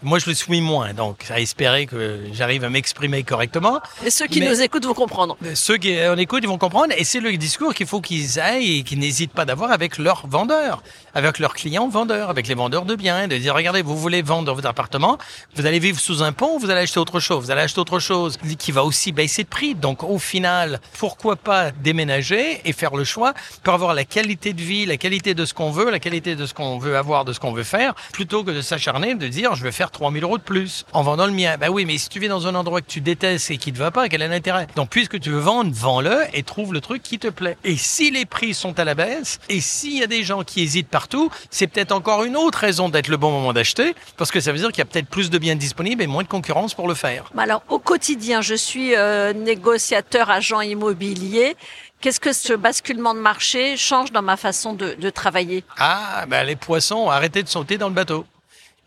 Moi, 0.00 0.20
je 0.20 0.26
le 0.26 0.34
suis 0.34 0.60
moins, 0.60 0.94
donc 0.94 1.24
à 1.28 1.40
espérer 1.40 1.86
que 1.86 2.20
j'arrive 2.32 2.62
à 2.62 2.70
m'exprimer 2.70 3.24
correctement. 3.24 3.80
Et 4.06 4.10
ceux 4.10 4.28
qui 4.28 4.38
Mais- 4.38 4.48
nous 4.48 4.62
écoutent 4.62 4.84
vont 4.86 4.94
comprendre. 4.94 5.36
Ceux 5.54 5.76
qui 5.76 6.00
en 6.06 6.16
écoutent, 6.16 6.44
ils 6.44 6.48
vont 6.48 6.56
comprendre. 6.56 6.94
Et 6.96 7.02
c'est 7.02 7.18
le 7.18 7.36
discours 7.36 7.74
qu'il 7.74 7.88
faut 7.88 8.00
qu'ils 8.00 8.38
aillent 8.38 8.78
et 8.78 8.82
qu'ils 8.84 9.00
n'hésitent 9.00 9.32
pas 9.32 9.44
d'avoir 9.44 9.72
avec 9.72 9.98
leurs 9.98 10.24
vendeurs, 10.28 10.84
avec 11.14 11.40
leurs 11.40 11.52
clients 11.52 11.88
vendeurs, 11.88 12.30
avec 12.30 12.46
les 12.46 12.54
vendeurs 12.54 12.84
de 12.84 12.94
biens, 12.94 13.26
de 13.26 13.36
dire, 13.38 13.56
regardez, 13.56 13.82
vous 13.82 13.96
voulez 13.96 14.22
vendre 14.22 14.54
votre 14.54 14.68
appartement, 14.68 15.18
vous 15.56 15.66
allez 15.66 15.80
vivre 15.80 15.98
sous 15.98 16.22
un 16.22 16.30
pont, 16.30 16.58
vous 16.58 16.70
allez 16.70 16.82
acheter 16.82 17.00
autre 17.00 17.18
chose, 17.18 17.46
vous 17.46 17.50
allez 17.50 17.62
acheter 17.62 17.80
autre 17.80 17.98
chose 17.98 18.38
qui 18.56 18.70
va 18.70 18.84
aussi 18.84 19.10
baisser 19.10 19.42
de 19.42 19.48
prix. 19.48 19.74
Donc, 19.74 20.04
au 20.04 20.20
final, 20.20 20.80
pourquoi 20.96 21.34
pas 21.34 21.72
déménager 21.72 22.60
et 22.64 22.72
faire 22.72 22.94
le 22.94 23.02
choix 23.02 23.34
pour 23.64 23.74
avoir 23.74 23.94
la 23.94 24.04
qualité 24.04 24.52
de 24.52 24.62
vie, 24.62 24.86
la 24.86 24.96
qualité 24.96 25.34
de 25.34 25.44
ce 25.44 25.54
qu'on 25.54 25.72
veut, 25.72 25.90
la 25.90 25.98
qualité 25.98 26.36
de 26.36 26.46
ce 26.46 26.54
qu'on 26.54 26.78
veut 26.78 26.96
avoir, 26.96 27.24
de 27.24 27.32
ce 27.32 27.40
qu'on 27.40 27.52
veut 27.52 27.64
faire, 27.64 27.94
plutôt 28.12 28.44
que 28.44 28.52
de 28.52 28.60
s'acharner, 28.62 29.16
de 29.16 29.26
dire, 29.26 29.56
je 29.56 29.64
vais 29.64 29.72
faire 29.72 29.87
3000 29.90 30.22
euros 30.24 30.38
de 30.38 30.42
plus 30.42 30.84
en 30.92 31.02
vendant 31.02 31.26
le 31.26 31.32
mien. 31.32 31.56
Ben 31.58 31.68
oui, 31.68 31.84
mais 31.84 31.98
si 31.98 32.08
tu 32.08 32.20
vis 32.20 32.28
dans 32.28 32.46
un 32.46 32.54
endroit 32.54 32.80
que 32.80 32.86
tu 32.86 33.00
détestes 33.00 33.50
et 33.50 33.58
qui 33.58 33.72
te 33.72 33.78
va 33.78 33.90
pas, 33.90 34.08
quel 34.08 34.22
est 34.22 34.28
l'intérêt? 34.28 34.66
Donc, 34.76 34.90
puisque 34.90 35.18
tu 35.20 35.30
veux 35.30 35.38
vendre, 35.40 35.70
vends-le 35.72 36.24
et 36.32 36.42
trouve 36.42 36.72
le 36.72 36.80
truc 36.80 37.02
qui 37.02 37.18
te 37.18 37.28
plaît. 37.28 37.56
Et 37.64 37.76
si 37.76 38.10
les 38.10 38.24
prix 38.26 38.54
sont 38.54 38.78
à 38.78 38.84
la 38.84 38.94
baisse, 38.94 39.38
et 39.48 39.60
s'il 39.60 39.98
y 39.98 40.02
a 40.02 40.06
des 40.06 40.24
gens 40.24 40.42
qui 40.44 40.62
hésitent 40.62 40.88
partout, 40.88 41.30
c'est 41.50 41.66
peut-être 41.66 41.92
encore 41.92 42.24
une 42.24 42.36
autre 42.36 42.58
raison 42.58 42.88
d'être 42.88 43.08
le 43.08 43.16
bon 43.16 43.30
moment 43.30 43.52
d'acheter, 43.52 43.94
parce 44.16 44.30
que 44.30 44.40
ça 44.40 44.52
veut 44.52 44.58
dire 44.58 44.68
qu'il 44.68 44.78
y 44.78 44.82
a 44.82 44.86
peut-être 44.86 45.08
plus 45.08 45.30
de 45.30 45.38
biens 45.38 45.56
disponibles 45.56 46.02
et 46.02 46.06
moins 46.06 46.22
de 46.22 46.28
concurrence 46.28 46.74
pour 46.74 46.88
le 46.88 46.94
faire. 46.94 47.30
Mais 47.34 47.42
Alors, 47.42 47.62
au 47.68 47.78
quotidien, 47.78 48.40
je 48.42 48.54
suis 48.54 48.94
euh, 48.94 49.32
négociateur, 49.32 50.30
agent 50.30 50.60
immobilier. 50.60 51.56
Qu'est-ce 52.00 52.20
que 52.20 52.32
ce 52.32 52.52
basculement 52.52 53.12
de 53.14 53.18
marché 53.18 53.76
change 53.76 54.12
dans 54.12 54.22
ma 54.22 54.36
façon 54.36 54.72
de, 54.72 54.94
de 54.94 55.10
travailler? 55.10 55.64
Ah, 55.78 56.26
ben 56.28 56.44
les 56.44 56.54
poissons, 56.54 57.10
arrêtez 57.10 57.42
de 57.42 57.48
sauter 57.48 57.76
dans 57.76 57.88
le 57.88 57.94
bateau. 57.94 58.24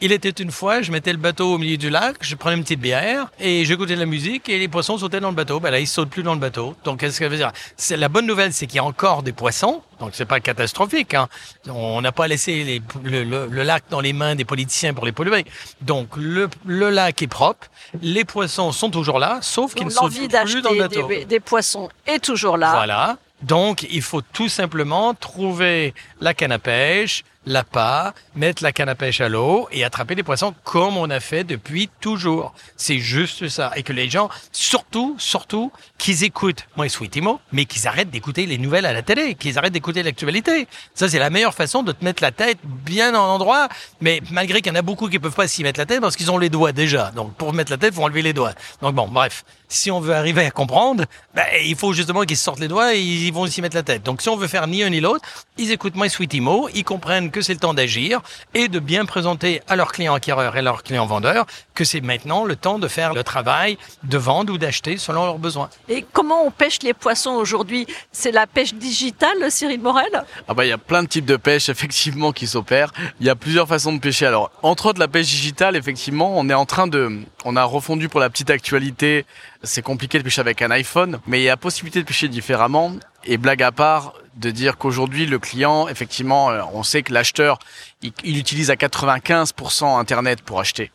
Il 0.04 0.12
était 0.12 0.30
une 0.32 0.50
fois, 0.52 0.82
je 0.82 0.92
mettais 0.92 1.12
le 1.12 1.20
bateau 1.20 1.54
au 1.54 1.58
milieu 1.60 1.78
du 1.78 1.92
lac, 1.92 2.16
je 2.22 2.34
prenais 2.36 2.58
une 2.58 2.64
petite 2.64 2.80
bière 2.80 3.32
et 3.40 3.66
j'écoutais 3.66 3.94
de 3.94 4.00
la 4.00 4.08
musique 4.08 4.50
et 4.50 4.58
les 4.58 4.68
poissons 4.68 4.98
sautaient 4.98 5.20
dans 5.20 5.30
le 5.30 5.36
bateau. 5.36 5.60
Ben 5.60 5.70
là, 5.70 5.80
ils 5.80 5.86
sautent 5.88 6.10
plus 6.10 6.24
dans 6.24 6.34
le 6.34 6.40
bateau. 6.40 6.76
Donc, 6.84 7.00
qu'est-ce 7.00 7.20
que 7.20 7.26
ça 7.26 7.30
veut 7.30 7.38
dire? 7.38 7.52
C'est 7.78 7.98
la 7.98 8.10
bonne 8.10 8.26
nouvelle, 8.26 8.52
c'est 8.52 8.66
qu'il 8.66 8.78
y 8.78 8.80
a 8.80 8.84
encore 8.84 9.22
des 9.22 9.32
poissons. 9.32 9.84
Donc, 10.00 10.12
c'est 10.14 10.26
pas 10.26 10.40
catastrophique. 10.40 11.14
Hein. 11.14 11.28
On 11.70 12.02
n'a 12.02 12.12
pas 12.12 12.28
laissé 12.28 12.64
les- 12.64 12.82
le, 13.04 13.24
le- 13.24 13.46
le 13.48 13.64
lac 13.64 13.84
dans 13.92 14.02
les 14.02 14.14
mains 14.14 14.34
des 14.34 14.46
politiciens 14.46 14.96
pour 14.96 15.06
les 15.06 15.12
polluer. 15.12 15.46
Donc, 15.82 16.10
le, 16.18 16.50
le 16.66 16.90
lac 16.90 17.22
est 17.22 17.28
propre. 17.28 17.68
Les 18.02 18.26
poissons 18.26 18.72
sont 18.72 18.90
toujours 18.90 19.20
là, 19.20 19.38
sauf 19.44 19.76
qu'ils 19.76 19.86
ne 19.86 19.92
sautent 19.92 20.14
plus 20.16 20.62
dans 20.64 20.72
le 20.72 20.80
bateau. 20.80 21.08
des, 21.08 21.26
des 21.26 21.40
poissons 21.40 21.90
est 22.08 22.20
toujours 22.24 22.58
là. 22.58 22.72
Voilà. 22.74 23.18
Donc, 23.44 23.88
il 23.92 24.02
faut 24.02 24.22
tout 24.22 24.50
simplement 24.50 25.14
trouver 25.14 25.94
la 26.20 26.34
canne 26.34 26.52
à 26.52 26.60
pêche, 26.60 27.24
l'appât, 27.46 28.14
mettre 28.36 28.64
la 28.64 28.72
canne 28.72 28.90
à 28.90 28.96
pêche 28.96 29.22
à 29.22 29.30
l'eau 29.30 29.68
et 29.72 29.84
attraper 29.84 30.16
les 30.16 30.24
poissons 30.24 30.54
comme 30.64 30.98
on 30.98 31.10
a 31.10 31.20
fait 31.20 31.44
depuis 31.44 31.90
toujours. 32.00 32.54
C'est 32.78 33.00
juste 33.00 33.48
ça. 33.50 33.72
Et 33.76 33.84
que 33.84 33.94
les 33.94 34.10
gens, 34.10 34.30
surtout, 34.52 35.16
surtout, 35.18 35.72
qu'ils 35.98 36.24
écoutent 36.24 36.68
moi 36.76 36.88
Sweetimo, 36.88 37.40
mais 37.52 37.66
qu'ils 37.66 37.88
arrêtent 37.88 38.12
d'écouter 38.12 38.46
les 38.46 38.58
nouvelles 38.58 38.86
à 38.86 38.94
la 38.94 39.02
télé, 39.02 39.36
qu'ils 39.36 39.58
arrêtent 39.58 39.74
d'écouter 39.74 40.04
l'actualité. 40.04 40.68
Ça, 40.94 41.10
c'est 41.10 41.20
la 41.20 41.30
meilleure 41.30 41.54
façon 41.54 41.84
de 41.84 41.92
te 41.92 42.04
mettre 42.04 42.22
la 42.22 42.32
tête 42.32 42.60
bien 42.64 43.16
en 43.16 43.24
endroit. 43.24 43.70
Mais 44.02 44.22
malgré 44.32 44.62
qu'il 44.62 44.72
y 44.72 44.76
en 44.76 44.80
a 44.80 44.82
beaucoup 44.82 45.10
qui 45.10 45.20
peuvent 45.20 45.34
pas 45.34 45.48
s'y 45.48 45.64
mettre 45.64 45.80
la 45.80 45.86
tête 45.86 46.02
parce 46.02 46.16
qu'ils 46.16 46.32
ont 46.32 46.38
les 46.38 46.50
doigts 46.50 46.72
déjà. 46.72 47.12
Donc, 47.12 47.34
pour 47.36 47.54
mettre 47.54 47.72
la 47.72 47.78
tête, 47.78 47.94
faut 47.94 48.04
enlever 48.04 48.22
les 48.22 48.34
doigts. 48.34 48.54
Donc 48.82 48.96
bon, 48.96 49.08
bref. 49.08 49.44
Si 49.68 49.90
on 49.90 50.02
veut 50.02 50.14
arriver 50.14 50.46
à 50.46 50.52
comprendre, 50.52 51.06
ben, 51.34 51.46
il 51.64 51.78
faut 51.78 51.94
justement 51.94 52.24
qu'ils 52.24 52.38
sortent 52.38 52.60
les 52.60 52.68
doigts 52.68 52.94
et 52.94 53.00
ils 53.00 53.32
vont 53.32 53.48
s'y 53.48 53.62
mettre 53.62 53.76
la 53.76 53.84
tête. 53.84 54.04
Donc, 54.04 54.22
si 54.22 54.28
on 54.28 54.36
veut 54.36 54.50
faire 54.50 54.68
ni 54.68 54.84
un 54.84 54.90
ni 54.90 55.00
l'autre, 55.00 55.24
ils 55.58 55.72
écoutent 55.72 55.96
Sweet 56.10 56.34
Imo, 56.34 56.68
ils 56.74 56.84
comprennent 56.84 57.31
que 57.32 57.42
c'est 57.42 57.54
le 57.54 57.60
temps 57.60 57.74
d'agir 57.74 58.22
et 58.54 58.68
de 58.68 58.80
bien 58.80 59.06
présenter 59.06 59.62
à 59.68 59.76
leurs 59.76 59.92
clients 59.92 60.14
acquéreurs 60.14 60.56
et 60.56 60.62
leurs 60.62 60.84
clients 60.84 61.06
vendeurs 61.06 61.46
que 61.74 61.84
c'est 61.84 62.02
maintenant 62.02 62.46
le 62.46 62.56
temps 62.56 62.80
de 62.80 62.88
faire 62.88 63.14
le 63.14 63.24
travail 63.24 63.78
de 64.04 64.18
vendre 64.18 64.54
ou 64.54 64.58
d'acheter 64.58 64.98
selon 64.98 65.26
leurs 65.26 65.40
besoins. 65.40 65.70
Et 65.90 66.06
comment 66.14 66.46
on 66.46 66.52
pêche 66.52 66.80
les 66.84 66.94
poissons 66.94 67.32
aujourd'hui? 67.32 67.88
C'est 68.12 68.32
la 68.32 68.48
pêche 68.48 68.74
digitale, 68.74 69.50
Cyril 69.50 69.82
Morel? 69.82 70.24
Ah 70.48 70.54
bah 70.54 70.66
il 70.66 70.70
y 70.70 70.74
a 70.74 70.78
plein 70.78 71.04
de 71.04 71.08
types 71.08 71.26
de 71.26 71.38
pêche 71.38 71.70
effectivement 71.76 72.32
qui 72.32 72.48
s'opèrent. 72.48 72.92
Il 73.20 73.26
y 73.26 73.30
a 73.30 73.36
plusieurs 73.36 73.68
façons 73.68 73.94
de 73.94 74.00
pêcher. 74.00 74.26
Alors 74.26 74.52
entre 74.62 74.88
autres 74.88 75.00
la 75.00 75.08
pêche 75.08 75.28
digitale 75.28 75.76
effectivement, 75.76 76.38
on 76.38 76.50
est 76.50 76.54
en 76.54 76.66
train 76.66 76.88
de, 76.88 77.22
on 77.46 77.56
a 77.56 77.64
refondu 77.64 78.10
pour 78.10 78.20
la 78.20 78.30
petite 78.30 78.50
actualité. 78.50 79.26
C'est 79.64 79.82
compliqué 79.82 80.18
de 80.18 80.24
pêcher 80.24 80.42
avec 80.42 80.62
un 80.62 80.72
iPhone, 80.72 81.20
mais 81.28 81.40
il 81.42 81.44
y 81.44 81.50
a 81.50 81.58
possibilité 81.58 82.02
de 82.02 82.06
pêcher 82.06 82.28
différemment. 82.28 82.94
Et 83.24 83.38
blague 83.38 83.62
à 83.62 83.72
part, 83.72 84.14
de 84.36 84.52
dire 84.52 84.78
qu'aujourd'hui 84.78 85.26
le 85.26 85.40
client, 85.40 85.88
effectivement, 85.88 86.52
euh, 86.52 86.62
on 86.74 86.84
sait 86.84 87.04
que 87.04 87.14
l'acheteur, 87.14 87.60
il, 88.02 88.14
il 88.24 88.38
utilise 88.38 88.70
à 88.70 88.76
95% 88.76 90.00
Internet 90.00 90.42
pour 90.42 90.60
acheter. 90.60 90.92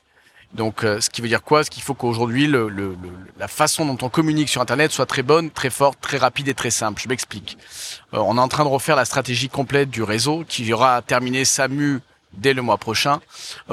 Donc, 0.55 0.85
euh, 0.85 1.01
ce 1.01 1.11
qui 1.11 1.21
veut 1.21 1.29
dire 1.29 1.43
quoi? 1.43 1.65
Ce 1.65 1.71
qu'il 1.71 1.83
faut 1.83 1.95
qu'aujourd'hui, 1.95 2.47
le, 2.47 2.69
le, 2.69 2.91
le, 2.91 3.11
la 3.39 3.49
façon 3.49 3.85
dont 3.85 3.99
on 4.01 4.09
communique 4.09 4.49
sur 4.49 4.63
Internet 4.63 4.91
soit 4.91 5.07
très 5.07 5.23
bonne, 5.23 5.51
très 5.51 5.71
forte, 5.71 6.01
très 6.01 6.17
rapide 6.17 6.49
et 6.49 6.55
très 6.55 6.71
simple. 6.71 7.03
Je 7.03 7.09
m'explique. 7.09 7.59
Euh, 8.15 8.19
on 8.19 8.37
est 8.37 8.41
en 8.41 8.49
train 8.49 8.65
de 8.65 8.71
refaire 8.71 8.97
la 8.97 9.05
stratégie 9.05 9.49
complète 9.49 9.91
du 9.91 10.03
réseau 10.03 10.45
qui 10.49 10.73
aura 10.73 11.03
terminé 11.03 11.45
SAMU 11.45 12.01
dès 12.33 12.55
le 12.55 12.63
mois 12.63 12.79
prochain 12.79 13.21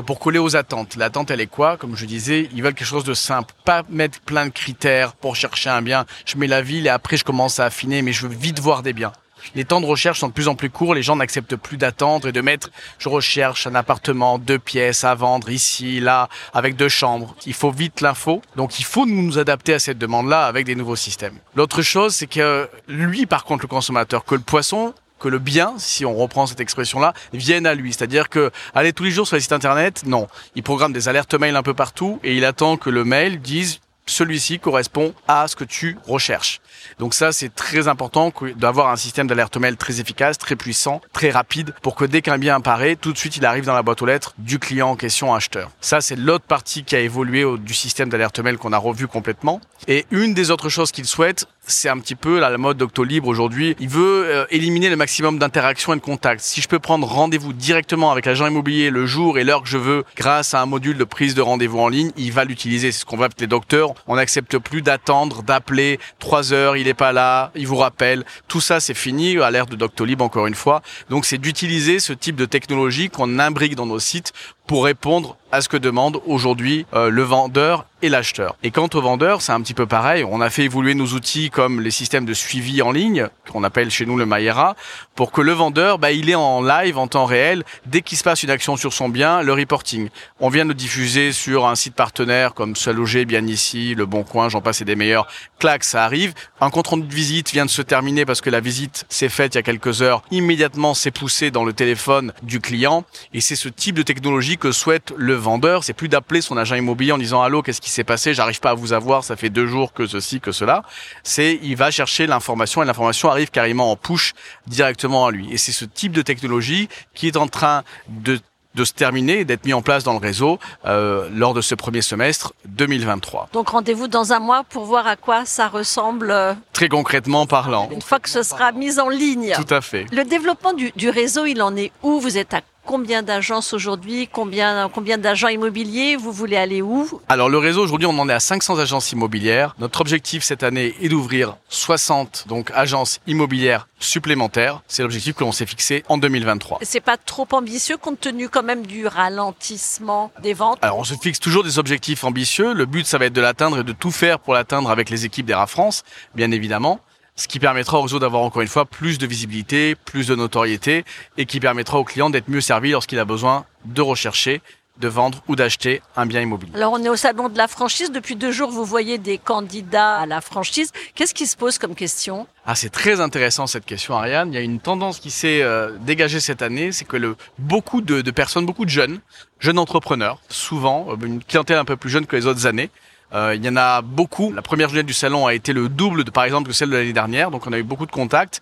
pour 0.05 0.20
coller 0.20 0.39
aux 0.39 0.55
attentes. 0.55 0.96
L'attente, 0.96 1.32
elle 1.32 1.41
est 1.41 1.48
quoi? 1.48 1.77
Comme 1.77 1.96
je 1.96 2.05
disais, 2.05 2.50
ils 2.53 2.63
veulent 2.63 2.74
quelque 2.74 2.88
chose 2.88 3.03
de 3.03 3.13
simple, 3.13 3.53
pas 3.65 3.84
mettre 3.89 4.20
plein 4.22 4.46
de 4.46 4.51
critères 4.51 5.13
pour 5.13 5.36
chercher 5.36 5.70
un 5.70 5.82
bien. 5.82 6.05
Je 6.25 6.38
mets 6.38 6.48
la 6.48 6.62
ville 6.62 6.86
et 6.86 6.89
après 6.89 7.17
je 7.17 7.24
commence 7.24 7.60
à 7.60 7.65
affiner, 7.65 8.01
mais 8.01 8.13
je 8.13 8.25
veux 8.25 8.34
vite 8.34 8.60
voir 8.60 8.82
des 8.82 8.93
biens. 8.93 9.12
Les 9.55 9.65
temps 9.65 9.81
de 9.81 9.85
recherche 9.85 10.19
sont 10.19 10.27
de 10.27 10.33
plus 10.33 10.47
en 10.47 10.55
plus 10.55 10.69
courts, 10.69 10.93
les 10.93 11.03
gens 11.03 11.15
n'acceptent 11.15 11.55
plus 11.55 11.77
d'attendre 11.77 12.27
et 12.27 12.31
de 12.31 12.41
mettre 12.41 12.69
je 12.97 13.09
recherche 13.09 13.67
un 13.67 13.75
appartement, 13.75 14.38
deux 14.38 14.59
pièces 14.59 15.03
à 15.03 15.15
vendre 15.15 15.50
ici, 15.50 16.00
là, 16.00 16.29
avec 16.53 16.75
deux 16.75 16.89
chambres. 16.89 17.35
Il 17.45 17.53
faut 17.53 17.71
vite 17.71 18.01
l'info. 18.01 18.41
Donc 18.55 18.79
il 18.79 18.85
faut 18.85 19.05
nous 19.05 19.39
adapter 19.39 19.73
à 19.73 19.79
cette 19.79 19.97
demande-là 19.97 20.45
avec 20.45 20.65
des 20.65 20.75
nouveaux 20.75 20.95
systèmes. 20.95 21.38
L'autre 21.55 21.81
chose, 21.81 22.15
c'est 22.15 22.27
que 22.27 22.69
lui, 22.88 23.25
par 23.25 23.43
contre, 23.43 23.63
le 23.63 23.67
consommateur, 23.67 24.25
que 24.25 24.35
le 24.35 24.41
poisson, 24.41 24.93
que 25.19 25.29
le 25.29 25.39
bien, 25.39 25.73
si 25.77 26.05
on 26.05 26.15
reprend 26.15 26.45
cette 26.47 26.59
expression-là, 26.59 27.13
vienne 27.31 27.65
à 27.65 27.75
lui. 27.75 27.93
C'est-à-dire 27.93 28.29
que 28.29 28.51
aller 28.75 28.91
tous 28.91 29.03
les 29.03 29.12
jours 29.12 29.25
sur 29.25 29.38
les 29.38 29.41
sites 29.41 29.53
internet, 29.53 30.03
non. 30.05 30.27
Il 30.55 30.63
programme 30.63 30.91
des 30.91 31.07
alertes 31.07 31.33
mail 31.33 31.55
un 31.55 31.63
peu 31.63 31.73
partout 31.73 32.19
et 32.23 32.35
il 32.35 32.43
attend 32.45 32.75
que 32.75 32.89
le 32.89 33.05
mail 33.05 33.39
dise 33.39 33.79
celui-ci 34.05 34.60
correspond 34.60 35.13
à 35.27 35.48
ce 35.48 35.55
que 35.55 35.63
tu 35.63 35.98
recherches. 36.07 36.62
Donc 37.00 37.13
ça, 37.13 37.31
c'est 37.31 37.53
très 37.53 37.88
important 37.88 38.31
d'avoir 38.57 38.89
un 38.89 38.95
système 38.95 39.27
d'alerte 39.27 39.57
mail 39.57 39.77
très 39.77 40.00
efficace, 40.00 40.38
très 40.38 40.55
puissant, 40.55 41.01
très 41.13 41.31
rapide, 41.31 41.74
pour 41.81 41.95
que 41.95 42.05
dès 42.05 42.22
qu'un 42.22 42.38
bien 42.38 42.55
apparaît, 42.55 42.95
tout 42.95 43.13
de 43.13 43.17
suite, 43.17 43.38
il 43.38 43.45
arrive 43.45 43.65
dans 43.65 43.74
la 43.74 43.83
boîte 43.83 44.01
aux 44.01 44.05
lettres 44.05 44.33
du 44.38 44.60
client 44.60 44.89
en 44.89 44.95
question 44.95 45.33
acheteur. 45.33 45.72
Ça, 45.81 46.01
c'est 46.01 46.15
l'autre 46.15 46.45
partie 46.45 46.83
qui 46.83 46.95
a 46.95 47.00
évolué 47.00 47.45
du 47.60 47.74
système 47.74 48.10
d'alerte 48.10 48.39
mail 48.39 48.57
qu'on 48.57 48.74
a 48.74 48.77
revu 48.77 49.07
complètement. 49.07 49.62
Et 49.88 50.05
une 50.12 50.33
des 50.33 50.51
autres 50.51 50.69
choses 50.69 50.91
qu'il 50.91 51.05
souhaite, 51.05 51.48
c'est 51.65 51.89
un 51.89 51.98
petit 52.00 52.15
peu 52.15 52.39
la 52.39 52.58
mode 52.58 52.77
Doctolib 52.77 53.25
aujourd'hui. 53.25 53.75
Il 53.79 53.88
veut 53.88 54.25
euh, 54.25 54.46
éliminer 54.50 54.89
le 54.89 54.96
maximum 54.96 55.39
d'interactions 55.39 55.93
et 55.93 55.96
de 55.96 56.01
contacts. 56.01 56.41
Si 56.41 56.62
je 56.62 56.67
peux 56.67 56.79
prendre 56.79 57.08
rendez-vous 57.08 57.53
directement 57.53 58.12
avec 58.12 58.25
l'agent 58.25 58.48
immobilier 58.48 58.89
le 58.89 59.05
jour 59.05 59.38
et 59.38 59.43
l'heure 59.43 59.63
que 59.63 59.70
je 59.70 59.77
veux, 59.77 60.03
grâce 60.17 60.53
à 60.53 60.62
un 60.62 60.65
module 60.65 60.98
de 60.98 61.03
prise 61.03 61.36
de 61.36 61.41
rendez-vous 61.41 61.79
en 61.79 61.88
ligne, 61.88 62.12
il 62.17 62.32
va 62.32 62.43
l'utiliser. 62.43 62.91
C'est 62.91 63.00
ce 63.00 63.05
qu'on 63.05 63.15
voit 63.15 63.27
avec 63.27 63.39
les 63.39 63.48
docteurs. 63.48 63.93
On 64.08 64.15
n'accepte 64.15 64.58
plus 64.58 64.82
d'attendre, 64.82 65.43
d'appeler 65.43 66.00
trois 66.20 66.53
heures, 66.53 66.75
il 66.75 66.88
est 66.88 66.93
pas 66.93 67.13
là, 67.13 67.51
il 67.55 67.67
vous 67.67 67.77
rappelle. 67.77 68.25
Tout 68.48 68.62
ça, 68.62 68.79
c'est 68.79 68.93
fini 68.93 69.39
à 69.39 69.50
l'ère 69.50 69.65
de 69.65 69.75
Doctolib 69.75 70.22
encore 70.22 70.48
une 70.48 70.55
fois. 70.55 70.82
Donc, 71.10 71.25
c'est 71.25 71.38
d'utiliser 71.38 72.00
ce 72.00 72.13
type 72.13 72.36
de 72.36 72.46
technologie 72.46 73.10
qu'on 73.10 73.39
imbrique 73.39 73.75
dans 73.75 73.86
nos 73.86 74.00
sites 74.00 74.34
pour 74.67 74.86
répondre 74.86 75.38
à 75.53 75.62
ce 75.62 75.70
que 75.70 75.77
demande 75.77 76.20
aujourd'hui 76.25 76.88
euh, 76.96 77.10
le 77.10 77.22
vendeur 77.22 77.86
et 78.01 78.10
l'acheteur. 78.10 78.55
Et 78.63 78.72
quant 78.72 78.89
au 78.93 79.01
vendeur, 79.01 79.41
c'est 79.41 79.51
un 79.51 79.62
petit 79.62 79.75
peu 79.75 79.86
pareil. 79.86 80.25
On 80.27 80.41
a 80.41 80.50
fait 80.50 80.63
évoluer 80.63 80.96
nos 80.96 81.05
outils 81.13 81.51
comme 81.51 81.79
les 81.79 81.91
systèmes 81.91 82.25
de 82.25 82.34
suivi 82.34 82.82
en 82.82 82.91
ligne, 82.91 83.27
qu'on 83.50 83.63
appelle 83.63 83.91
chez 83.91 84.05
nous 84.05 84.17
le 84.17 84.25
Maïra, 84.25 84.75
pour 85.15 85.32
que 85.32 85.41
le 85.41 85.53
vendeur, 85.53 86.00
bah, 86.00 86.12
il 86.12 86.29
est 86.29 86.36
en 86.36 86.62
live, 86.63 86.98
en 86.98 87.08
temps 87.08 87.25
réel, 87.25 87.63
dès 87.86 88.01
qu'il 88.01 88.17
se 88.17 88.24
passe 88.24 88.41
une 88.43 88.50
action 88.50 88.75
sur 88.77 88.91
son 88.93 89.10
bien, 89.10 89.43
le 89.43 89.53
reporting. 89.53 90.10
On 90.39 90.50
vient 90.50 90.65
de 90.65 90.74
diffuser 90.74 91.32
sur 91.32 91.67
un 91.67 91.75
site 91.75 91.93
partenaire 91.93 92.55
comme 92.55 92.75
Seul 92.75 92.96
Loger, 92.96 93.25
Bien 93.25 93.46
Ici, 93.46 93.93
Le 93.96 94.08
Bon 94.08 94.24
Coin, 94.24 94.50
j'en 94.50 94.60
passe 94.60 94.82
et 94.82 94.86
des 94.86 94.96
meilleurs. 94.96 95.27
Clac, 95.60 95.84
ça 95.84 96.03
arrive. 96.03 96.34
Un 96.60 96.72
compte 96.72 96.88
rendu 96.88 97.08
de 97.08 97.13
visite 97.13 97.51
vient 97.51 97.65
de 97.65 97.70
se 97.70 97.84
terminer 97.84 98.25
parce 98.25 98.41
que 98.41 98.50
la 98.50 98.60
visite 98.60 99.05
s'est 99.08 99.29
faite 99.29 99.53
il 99.53 99.60
y 99.60 99.60
a 99.60 99.63
quelques 99.63 100.01
heures. 100.01 100.24
Immédiatement, 100.32 100.93
c'est 100.93 101.12
poussé 101.12 101.51
dans 101.51 101.63
le 101.63 101.74
téléphone 101.74 102.34
du 102.41 102.60
client. 102.60 103.05
Et 103.34 103.39
c'est 103.39 103.55
ce 103.55 103.70
type 103.70 103.96
de 103.96 104.03
technologie 104.03 104.52
que 104.57 104.72
souhaite 104.72 105.13
le 105.17 105.36
vendeur. 105.36 105.83
C'est 105.83 105.93
plus 105.93 106.10
d'appeler 106.10 106.41
son 106.41 106.57
agent 106.57 106.75
immobilier 106.75 107.12
en 107.12 107.17
disant 107.17 107.41
allô, 107.41 107.62
qu'est-ce 107.62 107.81
qui 107.81 107.89
s'est 107.89 108.03
passé, 108.03 108.33
j'arrive 108.33 108.60
pas 108.60 108.72
à 108.72 108.74
vous 108.74 108.93
avoir, 108.93 109.24
ça 109.24 109.36
fait 109.36 109.50
deux 109.50 109.67
jours 109.67 109.93
que 109.93 110.07
ceci, 110.07 110.39
que 110.39 110.51
cela. 110.51 110.83
C'est, 111.24 111.60
il 111.62 111.75
va 111.75 111.91
chercher 111.91 112.27
l'information 112.27 112.83
et 112.83 112.86
l'information 112.86 113.29
arrive 113.29 113.51
carrément 113.51 113.91
en 113.91 113.95
push 113.95 114.33
directement 114.67 115.25
à 115.25 115.31
lui. 115.31 115.51
Et 115.51 115.57
c'est 115.57 115.72
ce 115.72 115.86
type 115.86 116.12
de 116.12 116.22
technologie 116.22 116.89
qui 117.13 117.27
est 117.27 117.38
en 117.38 117.48
train 117.48 117.83
de 118.10 118.39
de 118.75 118.86
se 118.86 118.93
terminer 118.93 119.39
et 119.41 119.45
d'être 119.45 119.65
mis 119.65 119.74
en 119.74 119.81
place 119.81 120.03
dans 120.03 120.13
le 120.13 120.19
réseau 120.19 120.60
euh, 120.86 121.29
lors 121.31 121.53
de 121.53 121.62
ce 121.62 121.75
premier 121.75 122.01
semestre 122.01 122.53
2023. 122.65 123.50
Donc 123.53 123.69
rendez-vous 123.69 124.07
dans 124.07 124.33
un 124.33 124.39
mois 124.39 124.63
pour 124.63 124.86
voir 124.86 125.05
à 125.07 125.15
quoi 125.15 125.45
ça 125.45 125.67
ressemble. 125.67 126.31
Euh, 126.31 126.53
Très 126.74 126.89
concrètement 126.89 127.45
parlant. 127.45 127.89
Une 127.91 128.01
fois 128.01 128.19
que 128.19 128.29
ce 128.29 128.43
sera 128.43 128.72
mis 128.72 129.00
en 129.00 129.10
ligne. 129.10 129.53
Tout 129.55 129.74
à 129.74 129.81
fait. 129.81 130.05
Le 130.12 130.24
développement 130.24 130.74
du, 130.74 130.91
du 130.95 131.10
réseau, 131.10 131.45
il 131.45 131.62
en 131.62 131.75
est 131.75 131.91
où? 132.01 132.19
Vous 132.19 132.38
êtes 132.38 132.53
à 132.53 132.62
Combien 132.85 133.23
d'agences 133.23 133.73
aujourd'hui 133.73 134.27
Combien, 134.31 134.89
combien 134.89 135.17
d'agents 135.17 135.47
immobiliers 135.47 136.17
Vous 136.17 136.33
voulez 136.33 136.57
aller 136.57 136.81
où? 136.81 137.07
Alors 137.29 137.47
le 137.47 137.57
réseau 137.57 137.81
aujourd'hui, 137.81 138.07
on 138.07 138.19
en 138.19 138.27
est 138.27 138.33
à 138.33 138.41
500 138.41 138.77
agences 138.77 139.11
immobilières. 139.13 139.73
Notre 139.79 140.01
objectif 140.01 140.43
cette 140.43 140.63
année 140.63 140.93
est 141.01 141.07
d'ouvrir 141.07 141.55
60 141.69 142.45
donc 142.47 142.71
agences 142.75 143.21
immobilières 143.25 143.87
supplémentaires. 143.99 144.81
C'est 144.87 145.01
l'objectif 145.01 145.35
que 145.35 145.45
l'on 145.45 145.53
s'est 145.53 145.65
fixé 145.65 146.03
en 146.09 146.17
2023. 146.17 146.79
C'est 146.81 146.99
pas 146.99 147.15
trop 147.15 147.47
ambitieux 147.53 147.95
compte 147.95 148.19
tenu 148.19 148.49
quand 148.49 148.63
même 148.63 148.85
du 148.85 149.07
ralentissement 149.07 150.31
des 150.41 150.53
ventes? 150.53 150.79
Alors 150.81 150.99
on 150.99 151.03
se 151.05 151.13
fixe 151.15 151.39
toujours 151.39 151.63
des 151.63 151.79
objectifs 151.79 152.25
ambitieux. 152.25 152.73
Le 152.73 152.85
but, 152.85 153.05
ça 153.05 153.17
va 153.17 153.25
être 153.25 153.33
de 153.33 153.41
l'atteindre 153.41 153.79
et 153.79 153.83
de 153.83 153.93
tout 153.93 154.11
faire 154.11 154.39
pour 154.39 154.53
l'atteindre 154.53 154.91
avec 154.91 155.09
les 155.09 155.25
équipes 155.25 155.45
d'Era 155.45 155.67
France, 155.67 156.03
bien 156.35 156.51
évidemment 156.51 156.99
ce 157.35 157.47
qui 157.47 157.59
permettra 157.59 157.97
au 157.97 158.03
réseau 158.03 158.19
d'avoir 158.19 158.43
encore 158.43 158.61
une 158.61 158.67
fois 158.67 158.85
plus 158.85 159.17
de 159.17 159.25
visibilité, 159.25 159.95
plus 159.95 160.27
de 160.27 160.35
notoriété 160.35 161.03
et 161.37 161.45
qui 161.45 161.59
permettra 161.59 161.97
au 161.99 162.03
client 162.03 162.29
d'être 162.29 162.49
mieux 162.49 162.61
servi 162.61 162.91
lorsqu'il 162.91 163.19
a 163.19 163.25
besoin 163.25 163.65
de 163.85 164.01
rechercher 164.01 164.61
de 164.99 165.07
vendre 165.07 165.41
ou 165.47 165.55
d'acheter 165.55 166.01
un 166.15 166.25
bien 166.25 166.41
immobilier. 166.41 166.71
Alors 166.75 166.93
on 166.93 167.03
est 167.03 167.09
au 167.09 167.15
salon 167.15 167.49
de 167.49 167.57
la 167.57 167.67
franchise. 167.67 168.11
Depuis 168.11 168.35
deux 168.35 168.51
jours, 168.51 168.69
vous 168.69 168.85
voyez 168.85 169.17
des 169.17 169.37
candidats 169.37 170.17
à 170.17 170.25
la 170.25 170.39
franchise. 170.39 170.91
Qu'est-ce 171.15 171.33
qui 171.33 171.47
se 171.47 171.57
pose 171.57 171.77
comme 171.77 171.95
question? 171.95 172.47
Ah, 172.65 172.75
c'est 172.75 172.91
très 172.91 173.19
intéressant 173.19 173.65
cette 173.65 173.85
question, 173.85 174.15
Ariane. 174.15 174.53
Il 174.53 174.55
y 174.55 174.59
a 174.59 174.61
une 174.61 174.79
tendance 174.79 175.19
qui 175.19 175.31
s'est 175.31 175.63
euh, 175.63 175.97
dégagée 176.01 176.39
cette 176.39 176.61
année, 176.61 176.91
c'est 176.91 177.05
que 177.05 177.17
le, 177.17 177.35
beaucoup 177.57 178.01
de, 178.01 178.21
de, 178.21 178.31
personnes, 178.31 178.65
beaucoup 178.65 178.85
de 178.85 178.91
jeunes, 178.91 179.19
jeunes 179.59 179.79
entrepreneurs, 179.79 180.39
souvent 180.47 181.07
euh, 181.09 181.25
une 181.25 181.43
clientèle 181.43 181.77
un 181.77 181.85
peu 181.85 181.97
plus 181.97 182.11
jeune 182.11 182.27
que 182.27 182.35
les 182.35 182.45
autres 182.45 182.67
années, 182.67 182.91
euh, 183.33 183.55
il 183.55 183.65
y 183.65 183.69
en 183.69 183.75
a 183.75 184.01
beaucoup. 184.01 184.51
La 184.51 184.61
première 184.61 184.89
journée 184.89 185.03
du 185.03 185.13
salon 185.13 185.47
a 185.47 185.53
été 185.53 185.73
le 185.73 185.89
double, 185.89 186.23
de, 186.23 186.31
par 186.31 186.43
exemple, 186.43 186.67
que 186.67 186.73
celle 186.73 186.89
de 186.89 186.97
l'année 186.97 187.13
dernière. 187.13 187.51
Donc, 187.51 187.65
on 187.67 187.73
a 187.73 187.77
eu 187.77 187.83
beaucoup 187.83 188.05
de 188.05 188.11
contacts. 188.11 188.61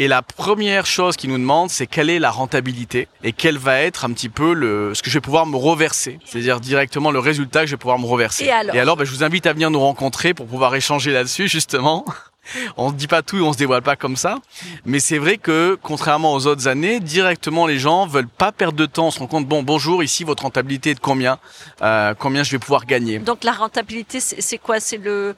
Et 0.00 0.06
la 0.06 0.22
première 0.22 0.86
chose 0.86 1.16
qu'ils 1.16 1.30
nous 1.30 1.38
demandent, 1.38 1.70
c'est 1.70 1.86
quelle 1.86 2.08
est 2.08 2.20
la 2.20 2.30
rentabilité 2.30 3.08
et 3.24 3.32
quel 3.32 3.58
va 3.58 3.80
être 3.80 4.04
un 4.04 4.12
petit 4.12 4.28
peu 4.28 4.54
le 4.54 4.94
ce 4.94 5.02
que 5.02 5.10
je 5.10 5.14
vais 5.14 5.20
pouvoir 5.20 5.44
me 5.44 5.56
reverser, 5.56 6.20
c'est-à-dire 6.24 6.60
directement 6.60 7.10
le 7.10 7.18
résultat 7.18 7.62
que 7.62 7.66
je 7.66 7.72
vais 7.72 7.78
pouvoir 7.78 7.98
me 7.98 8.06
reverser. 8.06 8.44
Et 8.44 8.52
alors, 8.52 8.76
et 8.76 8.78
alors 8.78 8.96
ben, 8.96 9.04
je 9.04 9.10
vous 9.10 9.24
invite 9.24 9.46
à 9.46 9.52
venir 9.52 9.72
nous 9.72 9.80
rencontrer 9.80 10.34
pour 10.34 10.46
pouvoir 10.46 10.76
échanger 10.76 11.10
là-dessus 11.10 11.48
justement 11.48 12.04
on 12.76 12.90
ne 12.90 12.96
dit 12.96 13.06
pas 13.06 13.22
tout 13.22 13.36
et 13.38 13.40
on 13.42 13.52
se 13.52 13.58
dévoile 13.58 13.82
pas 13.82 13.96
comme 13.96 14.16
ça. 14.16 14.38
Mais 14.84 15.00
c'est 15.00 15.18
vrai 15.18 15.36
que, 15.38 15.78
contrairement 15.82 16.34
aux 16.34 16.46
autres 16.46 16.68
années, 16.68 17.00
directement 17.00 17.66
les 17.66 17.78
gens 17.78 18.06
veulent 18.06 18.28
pas 18.28 18.52
perdre 18.52 18.76
de 18.78 18.86
temps. 18.86 19.06
On 19.08 19.10
se 19.10 19.18
rend 19.18 19.26
compte, 19.26 19.46
bon, 19.46 19.62
bonjour, 19.62 20.02
ici 20.02 20.24
votre 20.24 20.42
rentabilité 20.44 20.90
est 20.90 20.94
de 20.94 21.00
combien? 21.00 21.38
Euh, 21.82 22.14
Combien 22.18 22.42
je 22.42 22.50
vais 22.52 22.58
pouvoir 22.58 22.86
gagner? 22.86 23.18
Donc 23.18 23.44
la 23.44 23.52
rentabilité, 23.52 24.20
c'est 24.20 24.58
quoi? 24.58 24.80
C'est 24.80 24.96
le 24.98 25.34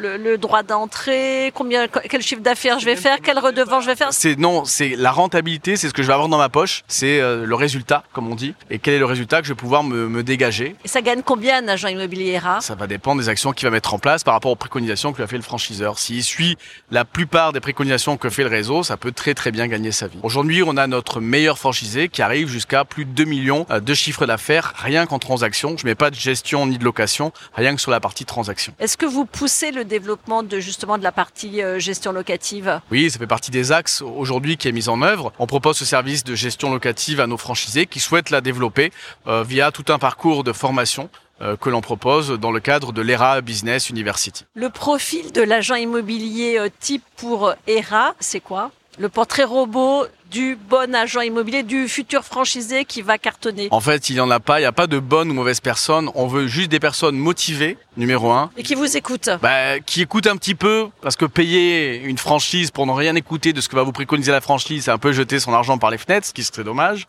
le, 0.00 0.16
le, 0.16 0.38
droit 0.38 0.62
d'entrée, 0.62 1.52
combien, 1.54 1.86
quel 1.88 2.22
chiffre 2.22 2.42
d'affaires 2.42 2.78
je 2.78 2.86
vais 2.86 2.96
faire, 2.96 3.20
quelle 3.20 3.38
redevance 3.38 3.84
je 3.84 3.90
vais 3.90 3.96
faire? 3.96 4.12
C'est 4.12 4.38
non, 4.38 4.64
c'est 4.64 4.96
la 4.96 5.12
rentabilité, 5.12 5.76
c'est 5.76 5.88
ce 5.88 5.94
que 5.94 6.02
je 6.02 6.06
vais 6.06 6.12
avoir 6.12 6.28
dans 6.28 6.38
ma 6.38 6.48
poche, 6.48 6.82
c'est 6.88 7.20
euh, 7.20 7.44
le 7.46 7.54
résultat, 7.54 8.04
comme 8.12 8.30
on 8.30 8.34
dit, 8.34 8.54
et 8.70 8.78
quel 8.78 8.94
est 8.94 8.98
le 8.98 9.04
résultat 9.04 9.40
que 9.40 9.46
je 9.46 9.52
vais 9.52 9.56
pouvoir 9.56 9.84
me, 9.84 10.08
me 10.08 10.22
dégager? 10.22 10.74
Et 10.84 10.88
ça 10.88 11.02
gagne 11.02 11.22
combien 11.22 11.62
un 11.62 11.68
agent 11.68 11.88
immobilier 11.88 12.38
rare 12.38 12.62
Ça 12.62 12.74
va 12.74 12.86
dépendre 12.86 13.20
des 13.20 13.28
actions 13.28 13.52
qu'il 13.52 13.66
va 13.66 13.70
mettre 13.70 13.94
en 13.94 13.98
place 13.98 14.24
par 14.24 14.34
rapport 14.34 14.50
aux 14.50 14.56
préconisations 14.56 15.12
que 15.12 15.20
a 15.22 15.26
fait 15.26 15.36
le 15.36 15.42
franchiseur. 15.42 15.98
S'il 15.98 16.24
suit 16.24 16.56
la 16.90 17.04
plupart 17.04 17.52
des 17.52 17.60
préconisations 17.60 18.16
que 18.16 18.30
fait 18.30 18.42
le 18.42 18.48
réseau, 18.48 18.82
ça 18.82 18.96
peut 18.96 19.12
très 19.12 19.34
très 19.34 19.50
bien 19.50 19.68
gagner 19.68 19.92
sa 19.92 20.06
vie. 20.06 20.18
Aujourd'hui, 20.22 20.62
on 20.62 20.76
a 20.76 20.86
notre 20.86 21.20
meilleur 21.20 21.58
franchisé 21.58 22.08
qui 22.08 22.22
arrive 22.22 22.48
jusqu'à 22.48 22.84
plus 22.84 23.04
de 23.04 23.10
2 23.10 23.24
millions 23.24 23.66
euh, 23.70 23.80
de 23.80 23.94
chiffres 23.94 24.26
d'affaires 24.26 24.72
rien 24.76 25.06
qu'en 25.06 25.18
transaction. 25.18 25.76
Je 25.76 25.86
mets 25.86 25.94
pas 25.94 26.10
de 26.10 26.14
gestion 26.14 26.66
ni 26.66 26.78
de 26.78 26.84
location, 26.84 27.32
rien 27.54 27.74
que 27.74 27.80
sur 27.80 27.90
la 27.90 28.00
partie 28.00 28.24
transaction. 28.24 28.74
Est-ce 28.78 28.96
que 28.96 29.06
vous 29.06 29.24
poussez 29.24 29.72
le 29.72 29.84
développement 29.90 30.42
de 30.42 30.58
justement 30.60 30.96
de 30.96 31.02
la 31.02 31.12
partie 31.12 31.62
euh, 31.62 31.78
gestion 31.78 32.12
locative? 32.12 32.80
Oui, 32.90 33.10
ça 33.10 33.18
fait 33.18 33.26
partie 33.26 33.50
des 33.50 33.72
axes 33.72 34.00
aujourd'hui 34.00 34.56
qui 34.56 34.68
est 34.68 34.72
mis 34.72 34.88
en 34.88 35.02
œuvre. 35.02 35.32
On 35.38 35.46
propose 35.46 35.76
ce 35.76 35.84
service 35.84 36.24
de 36.24 36.34
gestion 36.34 36.70
locative 36.70 37.20
à 37.20 37.26
nos 37.26 37.36
franchisés 37.36 37.84
qui 37.84 38.00
souhaitent 38.00 38.30
la 38.30 38.40
développer 38.40 38.92
euh, 39.26 39.42
via 39.42 39.70
tout 39.70 39.84
un 39.92 39.98
parcours 39.98 40.44
de 40.44 40.52
formation 40.52 41.10
euh, 41.42 41.56
que 41.56 41.68
l'on 41.68 41.82
propose 41.82 42.30
dans 42.30 42.52
le 42.52 42.60
cadre 42.60 42.92
de 42.92 43.02
l'ERA 43.02 43.42
Business 43.42 43.90
University. 43.90 44.46
Le 44.54 44.70
profil 44.70 45.32
de 45.32 45.42
l'agent 45.42 45.74
immobilier 45.74 46.58
type 46.78 47.04
pour 47.16 47.52
ERA, 47.66 48.14
c'est 48.20 48.40
quoi? 48.40 48.70
Le 48.98 49.08
portrait 49.08 49.44
robot 49.44 50.06
du 50.30 50.56
bon 50.68 50.94
agent 50.94 51.20
immobilier, 51.22 51.62
du 51.62 51.88
futur 51.88 52.24
franchisé 52.24 52.84
qui 52.84 53.02
va 53.02 53.18
cartonner 53.18 53.68
En 53.70 53.80
fait, 53.80 54.10
il 54.10 54.14
n'y 54.14 54.20
en 54.20 54.30
a 54.30 54.38
pas. 54.40 54.60
Il 54.60 54.62
n'y 54.62 54.66
a 54.66 54.72
pas 54.72 54.86
de 54.86 54.98
bonne 54.98 55.30
ou 55.30 55.34
mauvaise 55.34 55.60
personne. 55.60 56.10
On 56.14 56.26
veut 56.26 56.46
juste 56.46 56.70
des 56.70 56.78
personnes 56.80 57.16
motivées, 57.16 57.76
numéro 57.96 58.30
un. 58.30 58.50
Et 58.56 58.62
qui 58.62 58.74
vous 58.74 58.96
écoutent 58.96 59.30
bah, 59.42 59.80
Qui 59.80 60.02
écoutent 60.02 60.28
un 60.28 60.36
petit 60.36 60.54
peu, 60.54 60.88
parce 61.02 61.16
que 61.16 61.24
payer 61.24 61.96
une 62.02 62.18
franchise 62.18 62.70
pour 62.70 62.86
ne 62.86 62.92
rien 62.92 63.14
écouter 63.16 63.52
de 63.52 63.60
ce 63.60 63.68
que 63.68 63.76
va 63.76 63.82
vous 63.82 63.92
préconiser 63.92 64.30
la 64.32 64.40
franchise, 64.40 64.84
c'est 64.84 64.90
un 64.90 64.98
peu 64.98 65.12
jeter 65.12 65.40
son 65.40 65.52
argent 65.52 65.78
par 65.78 65.90
les 65.90 65.98
fenêtres, 65.98 66.28
ce 66.28 66.32
qui 66.32 66.44
serait 66.44 66.64
dommage. 66.64 67.08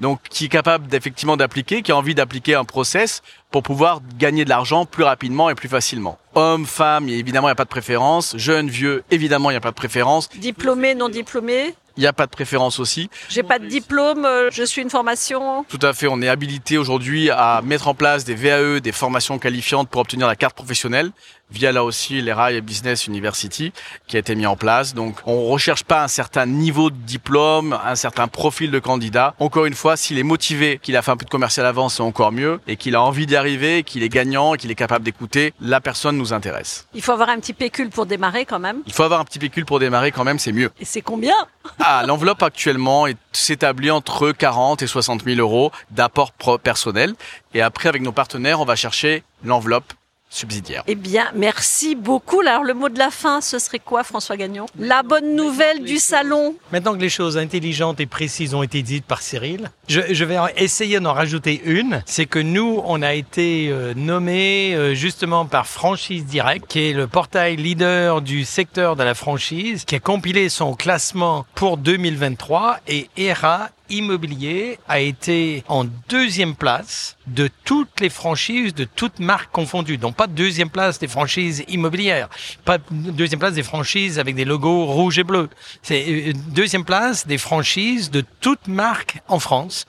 Donc 0.00 0.20
qui 0.28 0.46
est 0.46 0.48
capable 0.48 0.86
d'effectivement 0.86 1.36
d'appliquer, 1.36 1.82
qui 1.82 1.92
a 1.92 1.96
envie 1.96 2.14
d'appliquer 2.14 2.54
un 2.54 2.64
process 2.64 3.22
pour 3.50 3.62
pouvoir 3.62 4.00
gagner 4.18 4.44
de 4.44 4.48
l'argent 4.48 4.86
plus 4.86 5.04
rapidement 5.04 5.50
et 5.50 5.54
plus 5.54 5.68
facilement. 5.68 6.18
Homme, 6.34 6.66
femme, 6.66 7.08
évidemment, 7.08 7.48
il 7.48 7.50
n'y 7.50 7.52
a 7.52 7.56
pas 7.56 7.64
de 7.64 7.68
préférence. 7.68 8.34
Jeune, 8.36 8.68
vieux, 8.68 9.04
évidemment, 9.10 9.50
il 9.50 9.54
n'y 9.54 9.58
a 9.58 9.60
pas 9.60 9.70
de 9.70 9.76
préférence. 9.76 10.28
Diplômé, 10.38 10.94
non 10.94 11.08
diplômé 11.08 11.74
il 11.96 12.00
n'y 12.00 12.06
a 12.06 12.12
pas 12.12 12.26
de 12.26 12.30
préférence 12.30 12.78
aussi. 12.78 13.10
J'ai 13.28 13.42
pas 13.42 13.58
de 13.58 13.66
diplôme, 13.66 14.24
euh, 14.24 14.50
je 14.50 14.62
suis 14.62 14.82
une 14.82 14.90
formation. 14.90 15.64
Tout 15.68 15.78
à 15.82 15.92
fait, 15.92 16.06
on 16.08 16.22
est 16.22 16.28
habilité 16.28 16.78
aujourd'hui 16.78 17.30
à 17.30 17.60
mettre 17.62 17.88
en 17.88 17.94
place 17.94 18.24
des 18.24 18.34
VAE, 18.34 18.80
des 18.80 18.92
formations 18.92 19.38
qualifiantes 19.38 19.88
pour 19.88 20.00
obtenir 20.00 20.26
la 20.26 20.36
carte 20.36 20.56
professionnelle 20.56 21.10
via 21.52 21.72
là 21.72 21.84
aussi 21.84 22.20
l'ERA 22.22 22.52
Business 22.60 23.06
University 23.06 23.72
qui 24.06 24.16
a 24.16 24.18
été 24.18 24.34
mis 24.34 24.46
en 24.46 24.56
place. 24.56 24.94
Donc 24.94 25.16
on 25.26 25.46
recherche 25.46 25.84
pas 25.84 26.02
un 26.02 26.08
certain 26.08 26.46
niveau 26.46 26.90
de 26.90 26.96
diplôme, 26.96 27.78
un 27.84 27.94
certain 27.94 28.28
profil 28.28 28.70
de 28.70 28.78
candidat. 28.78 29.34
Encore 29.38 29.66
une 29.66 29.74
fois, 29.74 29.96
s'il 29.96 30.18
est 30.18 30.22
motivé, 30.22 30.78
qu'il 30.82 30.96
a 30.96 31.02
fait 31.02 31.10
un 31.10 31.16
peu 31.16 31.24
de 31.24 31.30
commercial 31.30 31.66
avant, 31.66 31.88
c'est 31.88 32.02
encore 32.02 32.32
mieux, 32.32 32.60
et 32.66 32.76
qu'il 32.76 32.94
a 32.94 33.02
envie 33.02 33.26
d'y 33.26 33.36
arriver, 33.36 33.82
qu'il 33.82 34.02
est 34.02 34.08
gagnant, 34.08 34.54
qu'il 34.54 34.70
est 34.70 34.76
capable 34.76 35.04
d'écouter, 35.04 35.52
la 35.60 35.80
personne 35.80 36.16
nous 36.16 36.32
intéresse. 36.32 36.86
Il 36.94 37.02
faut 37.02 37.12
avoir 37.12 37.28
un 37.28 37.38
petit 37.38 37.52
pécule 37.52 37.90
pour 37.90 38.06
démarrer 38.06 38.44
quand 38.44 38.58
même. 38.58 38.78
Il 38.86 38.92
faut 38.92 39.02
avoir 39.02 39.20
un 39.20 39.24
petit 39.24 39.38
pécule 39.38 39.64
pour 39.64 39.78
démarrer 39.78 40.10
quand 40.10 40.24
même, 40.24 40.38
c'est 40.38 40.52
mieux. 40.52 40.70
Et 40.80 40.84
c'est 40.84 41.02
combien? 41.02 41.34
Ah, 41.78 42.02
l'enveloppe 42.06 42.42
actuellement 42.42 43.06
s'établit 43.32 43.90
entre 43.90 44.32
40 44.32 44.82
et 44.82 44.86
60 44.86 45.24
000 45.24 45.38
euros 45.38 45.72
d'apport 45.90 46.32
personnel. 46.62 47.14
Et 47.54 47.62
après, 47.62 47.88
avec 47.88 48.02
nos 48.02 48.12
partenaires, 48.12 48.60
on 48.60 48.64
va 48.64 48.76
chercher 48.76 49.22
l'enveloppe 49.44 49.92
subsidiaire. 50.32 50.82
Eh 50.86 50.94
bien, 50.94 51.30
merci 51.34 51.94
beaucoup. 51.94 52.40
Alors, 52.40 52.64
le 52.64 52.74
mot 52.74 52.88
de 52.88 52.98
la 52.98 53.10
fin, 53.10 53.40
ce 53.40 53.58
serait 53.58 53.78
quoi, 53.78 54.02
François 54.02 54.36
Gagnon? 54.36 54.66
La 54.78 55.02
bonne 55.02 55.36
nouvelle 55.36 55.84
du 55.84 55.98
salon. 55.98 56.54
Maintenant 56.72 56.94
que 56.94 57.00
les 57.00 57.10
choses 57.10 57.36
intelligentes 57.36 58.00
et 58.00 58.06
précises 58.06 58.54
ont 58.54 58.62
été 58.62 58.82
dites 58.82 59.04
par 59.04 59.22
Cyril, 59.22 59.70
je, 59.88 60.24
vais 60.24 60.38
essayer 60.56 61.00
d'en 61.00 61.12
rajouter 61.12 61.60
une. 61.64 62.02
C'est 62.06 62.26
que 62.26 62.38
nous, 62.38 62.82
on 62.84 63.02
a 63.02 63.12
été 63.12 63.68
euh, 63.68 63.92
nommé 63.94 64.74
euh, 64.74 64.94
justement 64.94 65.44
par 65.44 65.66
Franchise 65.66 66.24
Direct, 66.24 66.66
qui 66.66 66.90
est 66.90 66.92
le 66.92 67.06
portail 67.06 67.56
leader 67.56 68.22
du 68.22 68.44
secteur 68.44 68.96
de 68.96 69.02
la 69.02 69.14
franchise, 69.14 69.84
qui 69.84 69.96
a 69.96 70.00
compilé 70.00 70.48
son 70.48 70.74
classement 70.74 71.44
pour 71.54 71.76
2023 71.76 72.78
et 72.88 73.08
ERA 73.16 73.68
immobilier 73.92 74.78
a 74.88 74.98
été 75.00 75.62
en 75.68 75.84
deuxième 76.08 76.54
place 76.54 77.16
de 77.26 77.48
toutes 77.64 78.00
les 78.00 78.08
franchises, 78.10 78.74
de 78.74 78.84
toutes 78.84 79.20
marques 79.20 79.52
confondues. 79.52 79.98
Donc 79.98 80.16
pas 80.16 80.26
deuxième 80.26 80.70
place 80.70 80.98
des 80.98 81.08
franchises 81.08 81.64
immobilières, 81.68 82.28
pas 82.64 82.78
deuxième 82.90 83.38
place 83.38 83.54
des 83.54 83.62
franchises 83.62 84.18
avec 84.18 84.34
des 84.34 84.44
logos 84.44 84.86
rouges 84.86 85.18
et 85.18 85.24
bleus. 85.24 85.48
C'est 85.82 86.04
euh, 86.08 86.32
deuxième 86.48 86.84
place 86.84 87.26
des 87.26 87.38
franchises 87.38 88.10
de 88.10 88.24
toutes 88.40 88.66
marques 88.66 89.20
en 89.28 89.38
France. 89.38 89.86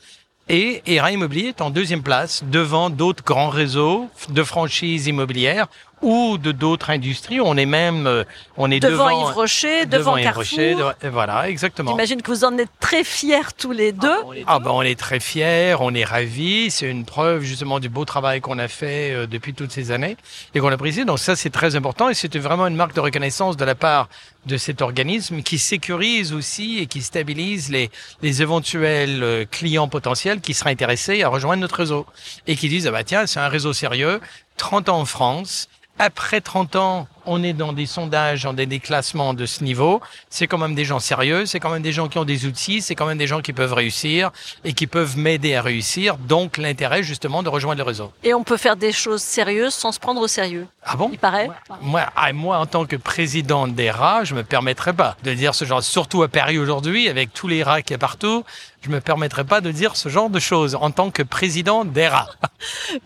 Et 0.49 0.83
ERA 0.85 1.11
Immobilier 1.13 1.47
est 1.47 1.61
en 1.61 1.69
deuxième 1.69 2.03
place 2.03 2.43
devant 2.43 2.89
d'autres 2.89 3.23
grands 3.23 3.49
réseaux 3.49 4.09
de 4.27 4.43
franchises 4.43 5.07
immobilières 5.07 5.67
ou 6.03 6.37
de 6.37 6.51
d'autres 6.51 6.89
industries. 6.89 7.41
On 7.41 7.57
est 7.57 7.65
même, 7.65 8.05
euh, 8.05 8.23
on 8.57 8.69
est 8.69 8.79
devant, 8.79 9.07
devant 9.07 9.29
Yves 9.29 9.35
Rocher, 9.35 9.85
devant, 9.85 10.15
devant 10.17 10.23
Carrefour. 10.23 10.93
voilà, 11.11 11.49
exactement. 11.49 11.91
J'imagine 11.91 12.21
que 12.21 12.29
vous 12.29 12.43
en 12.43 12.57
êtes 12.57 12.69
très 12.79 13.03
fiers 13.03 13.53
tous 13.57 13.71
les 13.71 13.91
deux. 13.91 14.07
Ah, 14.45 14.55
ah 14.55 14.59
ben 14.59 14.71
on 14.71 14.81
est 14.81 14.99
très 14.99 15.19
fiers, 15.19 15.75
on 15.79 15.93
est 15.95 16.03
ravis. 16.03 16.69
C'est 16.69 16.89
une 16.89 17.05
preuve 17.05 17.41
justement 17.41 17.79
du 17.79 17.89
beau 17.89 18.05
travail 18.05 18.41
qu'on 18.41 18.59
a 18.59 18.67
fait 18.67 19.11
euh, 19.11 19.27
depuis 19.27 19.53
toutes 19.53 19.71
ces 19.71 19.91
années 19.91 20.17
et 20.53 20.59
qu'on 20.59 20.71
apprécie. 20.71 21.05
Donc 21.05 21.19
ça 21.19 21.35
c'est 21.35 21.49
très 21.49 21.75
important 21.75 22.09
et 22.09 22.13
c'était 22.13 22.39
vraiment 22.39 22.67
une 22.67 22.75
marque 22.75 22.93
de 22.93 23.01
reconnaissance 23.01 23.57
de 23.57 23.65
la 23.65 23.75
part 23.75 24.09
de 24.45 24.57
cet 24.57 24.81
organisme 24.81 25.41
qui 25.41 25.57
sécurise 25.57 26.33
aussi 26.33 26.79
et 26.79 26.85
qui 26.85 27.01
stabilise 27.01 27.69
les, 27.69 27.89
les 28.21 28.41
éventuels 28.41 29.23
euh, 29.23 29.45
clients 29.49 29.87
potentiels 29.87 30.41
qui 30.41 30.53
seraient 30.53 30.71
intéressés 30.71 31.23
à 31.23 31.29
rejoindre 31.29 31.61
notre 31.61 31.77
réseau 31.77 32.05
et 32.47 32.55
qui 32.55 32.69
disent 32.69 32.87
ah 32.87 32.91
bah 32.91 33.03
tiens 33.03 33.25
c'est 33.25 33.39
un 33.39 33.47
réseau 33.47 33.73
sérieux 33.73 34.19
30 34.57 34.89
ans 34.89 34.99
en 34.99 35.05
France 35.05 35.69
après 35.99 36.41
30 36.41 36.75
ans, 36.75 37.07
on 37.25 37.43
est 37.43 37.53
dans 37.53 37.73
des 37.73 37.85
sondages, 37.85 38.43
dans 38.43 38.53
des 38.53 38.79
classements 38.79 39.33
de 39.33 39.45
ce 39.45 39.63
niveau. 39.63 40.01
C'est 40.29 40.47
quand 40.47 40.57
même 40.57 40.75
des 40.75 40.85
gens 40.85 40.99
sérieux, 40.99 41.45
c'est 41.45 41.59
quand 41.59 41.69
même 41.69 41.81
des 41.81 41.91
gens 41.91 42.07
qui 42.07 42.17
ont 42.17 42.25
des 42.25 42.45
outils, 42.45 42.81
c'est 42.81 42.95
quand 42.95 43.05
même 43.05 43.17
des 43.17 43.27
gens 43.27 43.41
qui 43.41 43.53
peuvent 43.53 43.73
réussir 43.73 44.31
et 44.63 44.73
qui 44.73 44.87
peuvent 44.87 45.17
m'aider 45.17 45.55
à 45.55 45.61
réussir. 45.61 46.17
Donc 46.17 46.57
l'intérêt 46.57 47.03
justement 47.03 47.43
de 47.43 47.49
rejoindre 47.49 47.77
le 47.77 47.83
réseau. 47.83 48.11
Et 48.23 48.33
on 48.33 48.43
peut 48.43 48.57
faire 48.57 48.75
des 48.75 48.91
choses 48.91 49.21
sérieuses 49.21 49.73
sans 49.73 49.91
se 49.91 49.99
prendre 49.99 50.21
au 50.21 50.27
sérieux. 50.27 50.67
Ah 50.83 50.95
bon? 50.95 51.09
Il 51.11 51.19
paraît. 51.19 51.49
Moi, 51.81 52.01
ah, 52.15 52.33
moi, 52.33 52.57
en 52.57 52.65
tant 52.65 52.85
que 52.85 52.95
président 52.95 53.67
des 53.67 53.91
rats, 53.91 54.23
je 54.23 54.35
me 54.35 54.43
permettrais 54.43 54.93
pas 54.93 55.15
de 55.23 55.33
dire 55.33 55.55
ce 55.55 55.65
genre, 55.65 55.83
surtout 55.83 56.23
à 56.23 56.27
Paris 56.27 56.57
aujourd'hui, 56.57 57.07
avec 57.07 57.33
tous 57.33 57.47
les 57.47 57.63
rats 57.63 57.81
qu'il 57.81 57.91
y 57.91 57.95
a 57.95 57.99
partout 57.99 58.43
je 58.83 58.89
me 58.89 58.99
permettrai 58.99 59.45
pas 59.45 59.61
de 59.61 59.71
dire 59.71 59.95
ce 59.95 60.09
genre 60.09 60.29
de 60.29 60.39
choses 60.39 60.75
en 60.75 60.91
tant 60.91 61.09
que 61.09 61.23
président 61.23 61.85
d'ERA. 61.85 62.27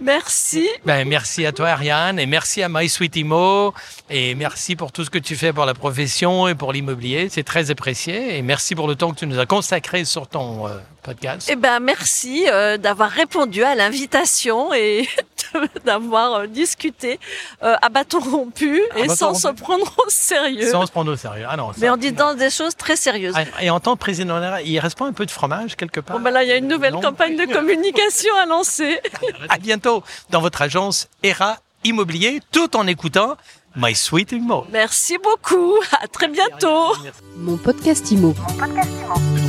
Merci. 0.02 0.68
Ben, 0.86 1.08
merci 1.08 1.46
à 1.46 1.52
toi, 1.52 1.70
Ariane, 1.70 2.20
et 2.20 2.26
merci 2.26 2.64
à 2.64 2.70
My 2.70 2.90
Sweet 2.90 3.16
Imo, 3.16 3.74
et 4.10 4.36
merci 4.36 4.76
pour 4.76 4.92
tout 4.92 5.04
ce 5.04 5.10
que 5.10 5.20
tu 5.20 5.36
fais 5.36 5.54
pour 5.54 5.66
la 5.66 5.74
profession 5.74 6.48
et 6.48 6.56
pour 6.56 6.74
l'immobilier. 6.74 7.30
C'est 7.30 7.44
très 7.44 7.70
apprécié, 7.72 8.38
et 8.38 8.42
merci 8.42 8.76
pour 8.76 8.88
le 8.88 8.96
temps 8.96 9.12
que 9.12 9.20
tu 9.20 9.28
nous 9.28 9.40
as 9.40 9.46
consacré 9.46 10.04
sur 10.06 10.28
ton 10.28 10.68
euh, 10.68 10.78
podcast. 11.04 11.48
Eh 11.52 11.56
ben, 11.56 11.80
merci 11.80 12.46
euh, 12.48 12.78
d'avoir 12.78 13.10
répondu 13.10 13.64
à 13.64 13.76
l'invitation 13.76 14.74
et 14.74 15.08
d'avoir 15.86 16.34
euh, 16.34 16.48
discuté 16.48 17.20
euh, 17.64 17.76
à 17.82 17.90
bâton 17.90 18.20
rompu 18.20 18.82
et 18.96 19.10
sans 19.10 19.34
se 19.34 19.48
prendre 19.50 19.86
au 20.06 20.10
sérieux. 20.10 20.72
Sans 20.72 20.86
se 20.86 20.92
prendre 20.92 21.12
au 21.12 21.16
sérieux. 21.16 21.46
Ah 21.50 21.58
non. 21.58 21.72
Mais 21.78 21.90
en 21.90 21.98
disant 21.98 22.34
des 22.34 22.50
choses 22.50 22.76
très 22.76 22.96
sérieuses. 22.96 23.36
Ah, 23.36 23.44
et 23.62 23.70
en 23.70 23.80
tant 23.80 23.96
que 23.96 24.00
président, 24.00 24.40
il 24.64 24.80
reste 24.80 24.98
pas 24.98 25.06
un 25.06 25.14
peu 25.14 25.26
de 25.26 25.32
fromage 25.32 25.76
quelque 25.76 26.00
part? 26.00 26.18
Bon 26.18 26.24
ben 26.24 26.32
là, 26.32 26.44
il 26.44 26.50
y 26.50 26.52
a 26.52 26.58
une 26.58 26.68
nouvelle 26.68 26.94
campagne 26.94 27.36
de 27.36 27.46
communication 27.46 28.34
à 28.42 28.46
lancer. 28.46 29.00
à 29.50 29.58
bientôt 29.58 30.04
dans 30.30 30.42
votre 30.42 30.62
agence 30.62 31.08
ERA 31.24 31.58
Immobilier, 31.84 32.42
tout 32.52 32.76
en 32.76 32.88
écoutant 32.88 33.38
My 33.76 33.94
Sweet 33.94 34.32
Immo. 34.32 34.66
Merci 34.72 35.18
beaucoup. 35.20 35.76
À 36.02 36.08
très 36.08 36.28
bientôt. 36.28 36.96
Mon 37.38 37.58
podcast 37.58 38.10
Imo. 38.12 38.34
Mon 38.36 38.54
podcast 38.58 38.90
Imo. 38.90 39.47